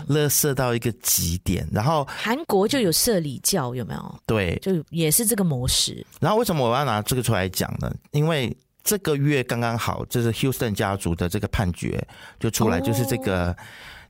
[0.09, 1.67] 垃圾到一个极点。
[1.73, 4.21] 然后韩国就有社理教，有没有？
[4.27, 6.05] 对，就也是这个模式。
[6.21, 7.95] 然后为什么我要拿这个出来讲呢？
[8.12, 12.03] 因为这个月刚刚好，就是 Houston 家族的这个判决
[12.41, 13.55] 就出来，就是这个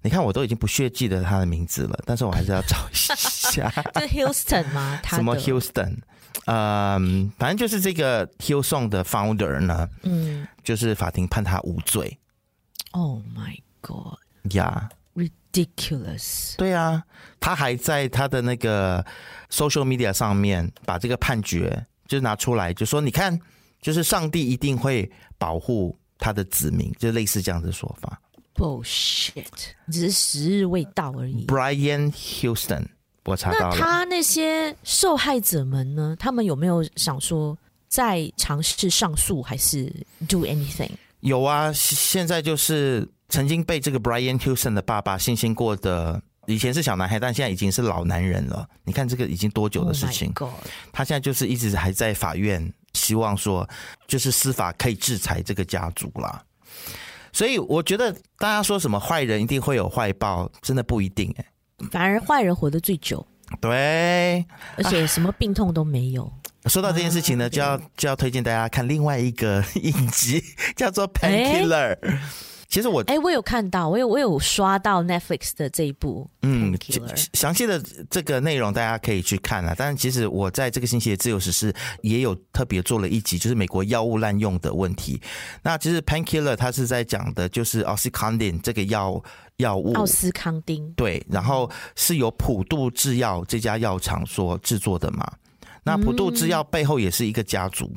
[0.02, 3.14] 你看我都已经不屑记得他的名字了，但是我还是要找一下。
[3.98, 5.00] 是 Houston 吗？
[5.04, 5.96] 什么 Houston？
[6.46, 12.16] 嗯，反正就是这个 Hillsong 的 founder 呢，嗯，就是法庭判他无罪。
[12.92, 14.18] Oh my god！
[14.54, 16.56] 呀、yeah.，ridiculous！
[16.56, 17.02] 对啊，
[17.38, 19.04] 他还在他的那个
[19.50, 23.38] social media 上面把这个判决就拿出来，就说你看，
[23.80, 28.20] 就是上帝一定会保护他的子民，就类似这样的说法。
[28.54, 29.44] Bullshit！
[29.90, 31.46] 只是时日未到而已。
[31.46, 32.86] Brian Houston。
[33.24, 33.76] 我查到了。
[33.76, 36.16] 那他那些受害者们呢？
[36.18, 39.84] 他们有没有想说再尝试上诉，还是
[40.26, 40.90] do anything？
[41.20, 48.68] 有啊，现在就是曾经被这个 Brian Houston 的爸爸性侵过的，以前是小男孩，但现在已经是老男人了。
[48.84, 50.50] 你看这个已经多久的事情？Oh、
[50.92, 53.68] 他现在就是一直还在法院，希望说
[54.06, 56.42] 就是司法可以制裁这个家族啦。
[57.32, 61.88] 所以我觉得大家说什么坏人一定会有坏报，真的不一定哎、欸。
[61.90, 63.24] 反而坏人活得最久，
[63.60, 64.44] 对，
[64.76, 66.24] 而且什么病痛都没有。
[66.62, 70.42] 啊、说到这件事情呢，就要就要推荐大家看另外一个 影集，
[70.76, 71.96] 叫做《Painkiller》。
[72.68, 76.78] 其实我哎、欸，我有看到，我有我有刷到 Netflix 的这一部，嗯，
[77.32, 79.74] 详细的这个内容大家可以去看了。
[79.74, 85.18] 但是其实我在这个星期的自由时事也有特别做了一集，就是美国药物滥用的问题。
[85.62, 89.22] 那其实《Painkiller》它是在讲的就是 Oxycontin 这个药
[89.56, 95.26] 药物，奥斯康丁对，然后是由普渡制药这家药厂所制作的嘛。
[95.84, 97.90] 那普渡制药背后也是一个家族。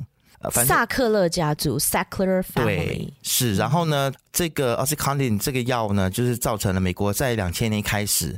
[0.49, 3.55] 萨克勒家族 （Sackler Family） 对，是。
[3.55, 8.37] 然后呢，这个 OxyContin 这个药呢，就是造成了美国在两千年开始，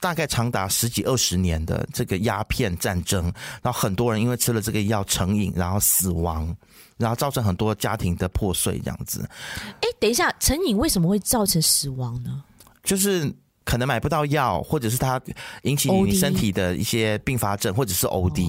[0.00, 3.24] 大概长达十几二十年的这个鸦片战争。
[3.62, 6.56] 然后很多人因为吃了这个药成瘾，然后死亡，
[6.96, 9.28] 然后造成很多家庭的破碎，这样子。
[9.80, 12.42] 哎，等一下，成瘾为什么会造成死亡呢？
[12.82, 13.32] 就是。
[13.66, 15.20] 可能买不到药，或者是它
[15.62, 18.40] 引起你身体的一些并发症，或者是 OD，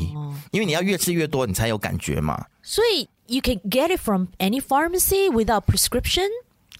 [0.51, 2.45] 因为你要越吃越多，你才有感觉嘛。
[2.61, 6.27] 所以 you can get it from any pharmacy without prescription。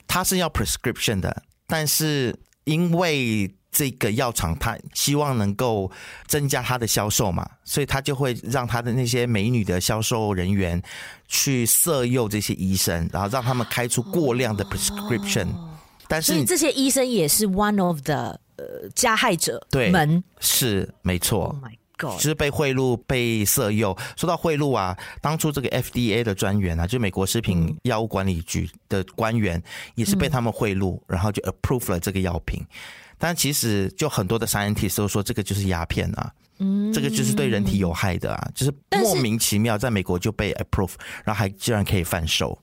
[0.08, 5.92] 它是要 prescription 的，但是因为这个药厂它希望能够
[6.28, 10.80] 增加它的销售嘛，所以它就会让它的那些美女的销售人员
[11.28, 15.48] 去色诱这些医生，然后让他们开出过量的 prescription。
[16.08, 21.46] 但是这些医生也是 one of the 呃加害者们，对，是没错。
[21.46, 23.98] Oh my 就是被贿赂、被色诱。
[24.16, 29.60] 说到贿赂啊，当初这个 FDA 的专员啊，就美国食品药物管理局的官员，
[29.96, 32.64] 也是被他们贿赂，然后就 approve 了这个药品。
[33.18, 40.92] 但其实就很多的 scientists 都说这个就是鸦片啊，嗯，这个就是对人体有害的啊，就是莫名其妙在美国就被 approve，
[41.24, 42.56] 然后还居然可以贩售。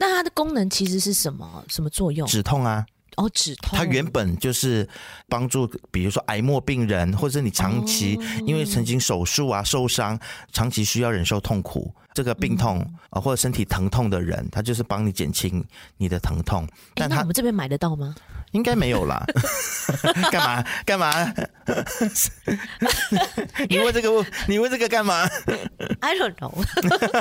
[0.00, 1.62] 那它的功能其实是什么？
[1.68, 2.26] 什么作用？
[2.26, 2.86] 止痛啊！
[3.16, 3.78] 哦，止痛。
[3.78, 4.88] 它原本就是
[5.28, 10.18] 帮助，比如说癌末病人，或者你长期因为曾经手术啊受伤，
[10.52, 12.80] 长期需要忍受痛苦，这个病痛
[13.10, 15.62] 啊或者身体疼痛的人，它就是帮你减轻
[15.98, 16.66] 你的疼痛。
[16.94, 18.14] 但它我们这边买得到吗？
[18.52, 19.24] 应该没有啦。
[20.32, 20.64] 干嘛？
[20.84, 21.32] 干嘛？
[23.68, 24.26] 你问这个？
[24.48, 25.28] 你问这个干嘛
[26.00, 26.64] ？I don't know.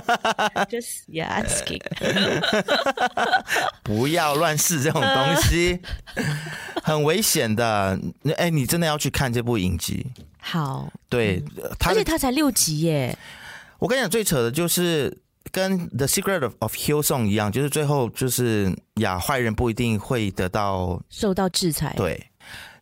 [0.69, 1.81] Just yeah, asking.
[3.83, 5.79] 不要乱试这种东西，
[6.83, 7.99] 很危险的。
[8.25, 10.05] 哎、欸，你真的要去看这部影集？
[10.39, 13.17] 好，对，嗯、而且它才六集耶。
[13.77, 15.17] 我跟你讲，最扯的就是。
[15.51, 21.91] 跟《The Secret of of Hillsong》一样，就是最后就是呀，坏人不一定会得到受到制裁。
[21.97, 22.23] 对，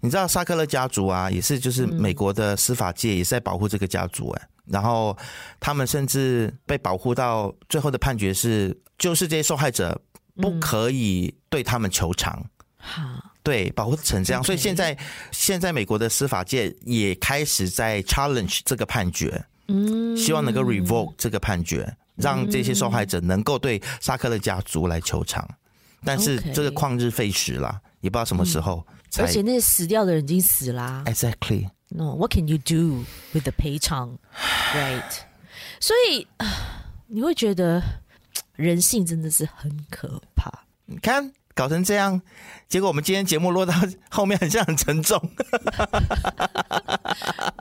[0.01, 5.17] 你知道萨克勒家族啊，也是就是美国的司法界也是在保护这个家族哎、然后
[5.59, 9.99] 他们甚至被保护到最后的判决是，就是这些受害者
[10.35, 12.45] 不可以对他们求偿。
[12.77, 14.97] 好、嗯，对，保护成这样.所以现在
[15.31, 21.95] 现在美国的司法界也开始在 challenge 这个判决，嗯，希望能够 revoke 这个判决。
[22.17, 25.47] 让这些受害者能够对沙克勒家族来求偿，
[26.03, 29.21] 但是这个旷日费时啦，也不知道什么时候才。
[29.21, 31.03] 而且那些死掉的人已经死啦。
[31.05, 31.69] Exactly.
[31.88, 34.18] No, what can you do with the 赔偿？
[34.74, 35.20] Right.
[35.80, 36.26] 所以
[37.08, 37.82] 你会觉得
[38.56, 40.64] 人性真的是很可怕。
[40.86, 41.32] 你看。
[41.57, 42.21] 搞成这样，
[42.69, 43.73] 结果我们今天节目落到
[44.11, 45.19] 后面，很像很沉重。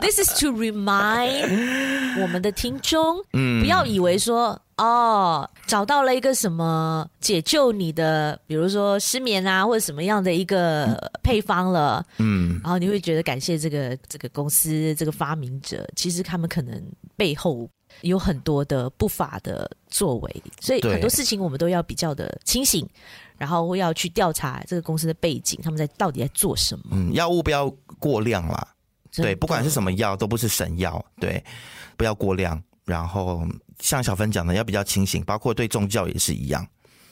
[0.02, 1.48] This is to remind
[2.20, 16.78] 我们的听众，嗯，不要以为说哦，找到了一个什么解救你的，比如说失眠啊，或者什么样的一个配方了，嗯，然后你会觉得感谢这个这个公司这个发明者，其实他们可能
[17.16, 17.66] 背后
[18.02, 22.86] 有很多的不法的作为，所以很多事情我们都要比较的清醒，
[23.38, 26.84] 然后要去调查这个公司的背景，他们在到底在做什么。
[26.92, 27.68] 嗯，药物不要
[27.98, 28.68] 过量啦，
[29.12, 31.44] 对，不管是什么药都不是神药，对，
[31.96, 32.62] 不要过量。
[32.84, 33.44] 然后
[33.80, 36.64] 像小芬讲的，要比较清醒，包括对宗教也是一样。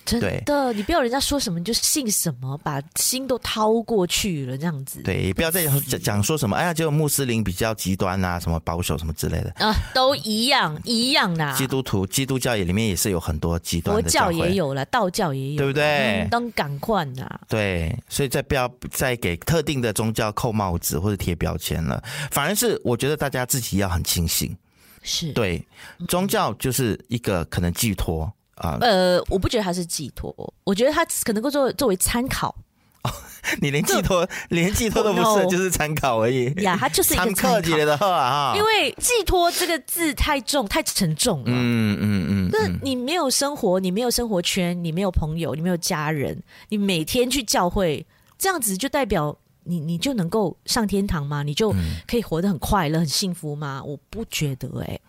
[0.05, 5.01] 真的，你不要人家说什么你就信什么，把心都掏过去了，这样子。
[5.03, 11.53] 对，不要再讲讲说什么，哎呀，只有穆斯林比较极端啊，什么保守什么之类的啊，都一样一样的。
[11.55, 16.29] 基督徒、基督教也里面也是有很多极端的教，佛教也有了，道教也有，对不对？
[16.31, 17.41] 当赶快呐。
[17.49, 24.55] 对，所以再不要再给特定的宗教扣帽子或者贴标签了，反而是我觉得大家自己要很清醒。
[25.03, 25.67] 是对，
[26.09, 28.31] 宗教就是一个可能寄托。
[28.57, 30.35] 啊，呃，我不觉得它是寄托，
[30.65, 32.55] 我觉得它可能够作作为参考。
[33.03, 33.11] 哦，
[33.61, 36.47] 你连寄托连寄托都不是，就是参考而已。
[36.63, 38.55] 呀，它就是一个参考的话啊。
[38.57, 41.45] 因为寄托这个字太重，太沉重了。
[41.49, 42.49] 嗯嗯嗯。
[42.51, 48.07] 那你没有生活，你没有生活圈，你没有朋友，你没有家人，你每天去教会，
[48.39, 51.43] 这样子就代表你你就能够上天堂吗？
[51.43, 51.75] 你就
[52.07, 53.83] 可以活得很快乐、很幸福吗？
[53.85, 55.01] 我不觉得哎、欸。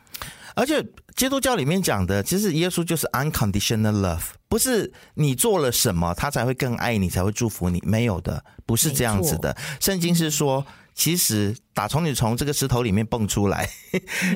[0.55, 0.83] 而且
[1.15, 9.55] 基督教里面讲的，其实耶稣就是 unconditional love，不是你做了什么他才会更爱你，才会祝福你，没有的，不是这样子的。
[9.79, 13.69] 圣经是说，其实打从你从这个石头里面蹦出来，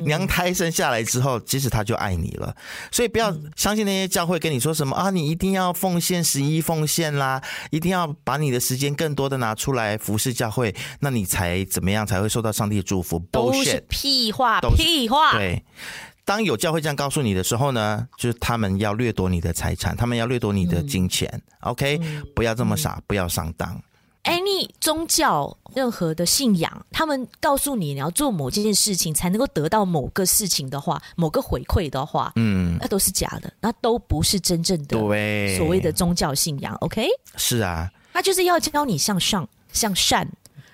[0.04, 2.54] 娘胎生下来之后，其实他就爱你了。
[2.90, 13.18] 所以不要相信那些教会跟你说什么啊，你一定要奉献十一奉献啦，一定要把你的时间更多的拿出来服侍教会，那你才怎么样才会受到上帝的祝福？
[13.30, 15.64] 都是屁话，屁话，对。
[16.30, 21.28] 当有教会这样告诉你的时候呢，就是他们要掠夺你的财产，他们要掠夺你的金钱。
[21.34, 23.82] 嗯、OK，、嗯、不要这么傻，嗯、不要上当。
[24.22, 36.72] Any 宗教任何的信仰，他们告诉你你要做某件事情才能够得到某个事情的话，某个回馈的话，嗯，那都是假的，那都不是真正的对所谓的宗教信仰。
[36.76, 40.30] OK，是啊，他就是要教你向上、向善，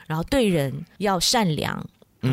[0.07, 1.83] 然后对人要善良。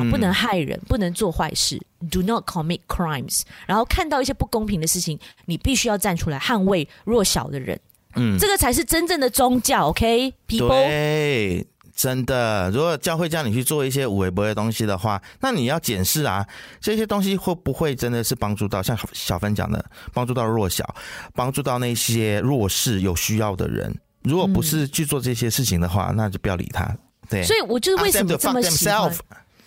[0.09, 1.79] 不能害人，不能做坏事
[2.09, 3.41] ，Do not commit crimes。
[3.65, 7.79] 然后看到一些不公平的事情，你必须要站出来捍卫弱小的人。
[8.15, 9.87] 嗯，这个才是真正的宗教。
[9.87, 10.67] OK，people。
[10.67, 12.69] 对，真的。
[12.69, 16.45] 如果教会叫你去做一些无微不的东西的话，那你要检视啊，
[16.79, 19.83] 这些东西会不会真的是帮助到像小芬讲的，
[20.13, 20.87] 帮助到弱小，
[21.33, 23.91] 帮助到那些弱势有需要的人。
[24.21, 26.95] 如果不是去做这些事情的话，嗯、那就不要理他。
[27.29, 29.11] 对，所以我就是为什么这么喜欢。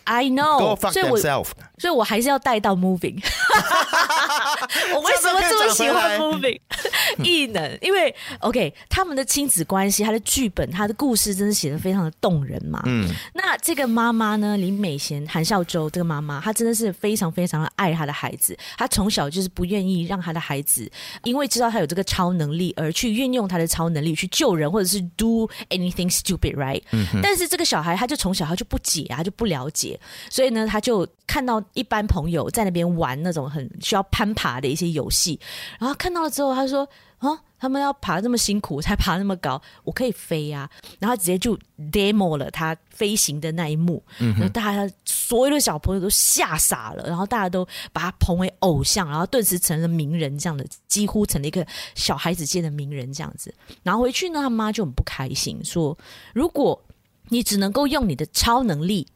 [0.06, 1.44] I know，所以我所
[1.84, 3.20] 以我还是要带到 moving。
[4.94, 6.58] 我为什么这么喜欢 moving？
[7.24, 12.82] 异能，因为 OK，他们的亲子关系，他的剧本，他的故事，真的写的非常的动人嘛。
[12.86, 18.56] 嗯，那这个妈妈呢，林美贤、韩孝周这个妈妈，她真的是非常非常的爱她的孩子。
[18.76, 20.90] 她从小就是不愿意让她的孩子，
[21.24, 26.82] 因为知道她有这个超能力，而去运用她的超能力去救人，或者是 do anything stupid，right？
[26.92, 27.06] 嗯。
[27.22, 29.98] 但是这个小孩，他就从小他就不解啊，他就不了解。
[30.30, 35.38] 所以呢，他就看到一般朋友在那边玩那种很需要攀爬的一些游戏，
[35.78, 36.88] 然后看到了之后，他说
[37.18, 37.28] ：“啊，
[37.58, 40.68] 他们要爬这么辛苦，才爬那么高，我可以飞呀！”
[41.00, 41.58] 然后直接就
[41.92, 53.54] demo 了他飞行的那一幕，嗯，然后大家所有的小朋友都吓傻了，然后大家都把他捧为偶像，然后顿时成了名人，这样的几乎成了一个小孩子界的名人这样子。
[53.82, 55.96] 然后回去呢，他妈就很不开心，说
[56.34, 56.80] ：“如果
[57.28, 59.06] 你只能够用你的超能力。”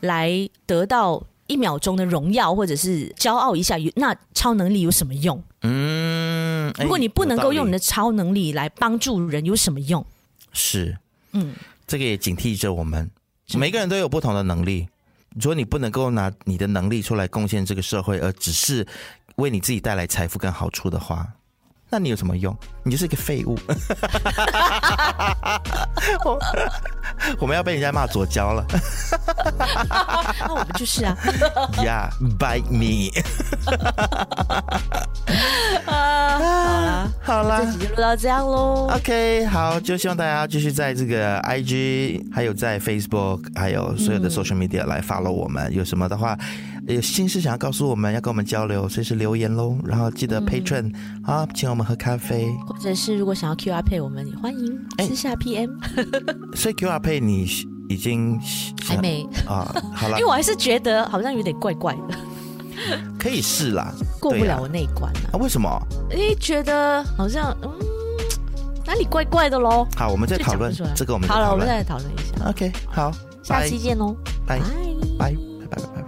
[0.00, 5.42] 来得到一秒钟的荣耀，或者是骄傲一下，那超能力有什么用？
[5.62, 10.06] 嗯，如果你不能够用你的超能力来帮助人，有什么用？
[10.52, 10.96] 是，
[11.32, 11.54] 嗯，
[11.86, 13.10] 这个也警惕着我们，
[13.54, 14.88] 每个人都有不同的能力。
[15.34, 18.86] 如果你不能够拿你的能力出来贡献这个社会，而只是
[19.36, 21.26] 为你自己带来财富跟好处的话。
[21.90, 22.54] 那你有什么用？
[22.84, 23.58] 你就是一个废物。
[26.24, 26.38] 我
[27.40, 28.64] 我们要被人家骂左交了。
[30.38, 31.16] 那 我们就是啊。
[31.78, 33.10] Yeah, bite me
[35.86, 37.08] 啊。
[37.24, 38.90] 好啦，好啦，这集就录到这样喽。
[38.94, 45.64] OK，好，就希望大家继续在这个 IG，还有在 Facebook，还有所有的 social media 来 follow 我们。
[45.70, 46.36] 嗯、有什么的话，
[46.94, 49.76] 有心事想要告诉我们，要跟我们交流，随时留言喽。
[49.84, 51.88] 然后记得 Patreon、嗯、啊，请我们。
[51.88, 55.70] 喝咖啡，或者是如果想要 QR Pay，我们也欢迎私下 PM。
[56.54, 57.48] 所以 QR Pay 你
[57.88, 58.38] 已经
[58.82, 59.74] 还没啊？
[59.94, 62.18] 好了， 因为我还是觉得好像有点怪怪的。
[63.18, 65.38] 可以试啦，过不了我那一关啊？
[65.40, 65.70] 为什么？
[66.10, 67.72] 哎，觉得好像嗯，
[68.86, 69.88] 哪里怪怪的喽？
[69.96, 71.14] 好，我们再讨论这个。
[71.14, 72.50] 我们好了，我们再来讨论一下。
[72.50, 73.10] OK，好，
[73.42, 74.14] 下期见喽，
[74.46, 74.66] 拜拜
[75.18, 75.34] 拜
[75.70, 76.07] 拜拜拜。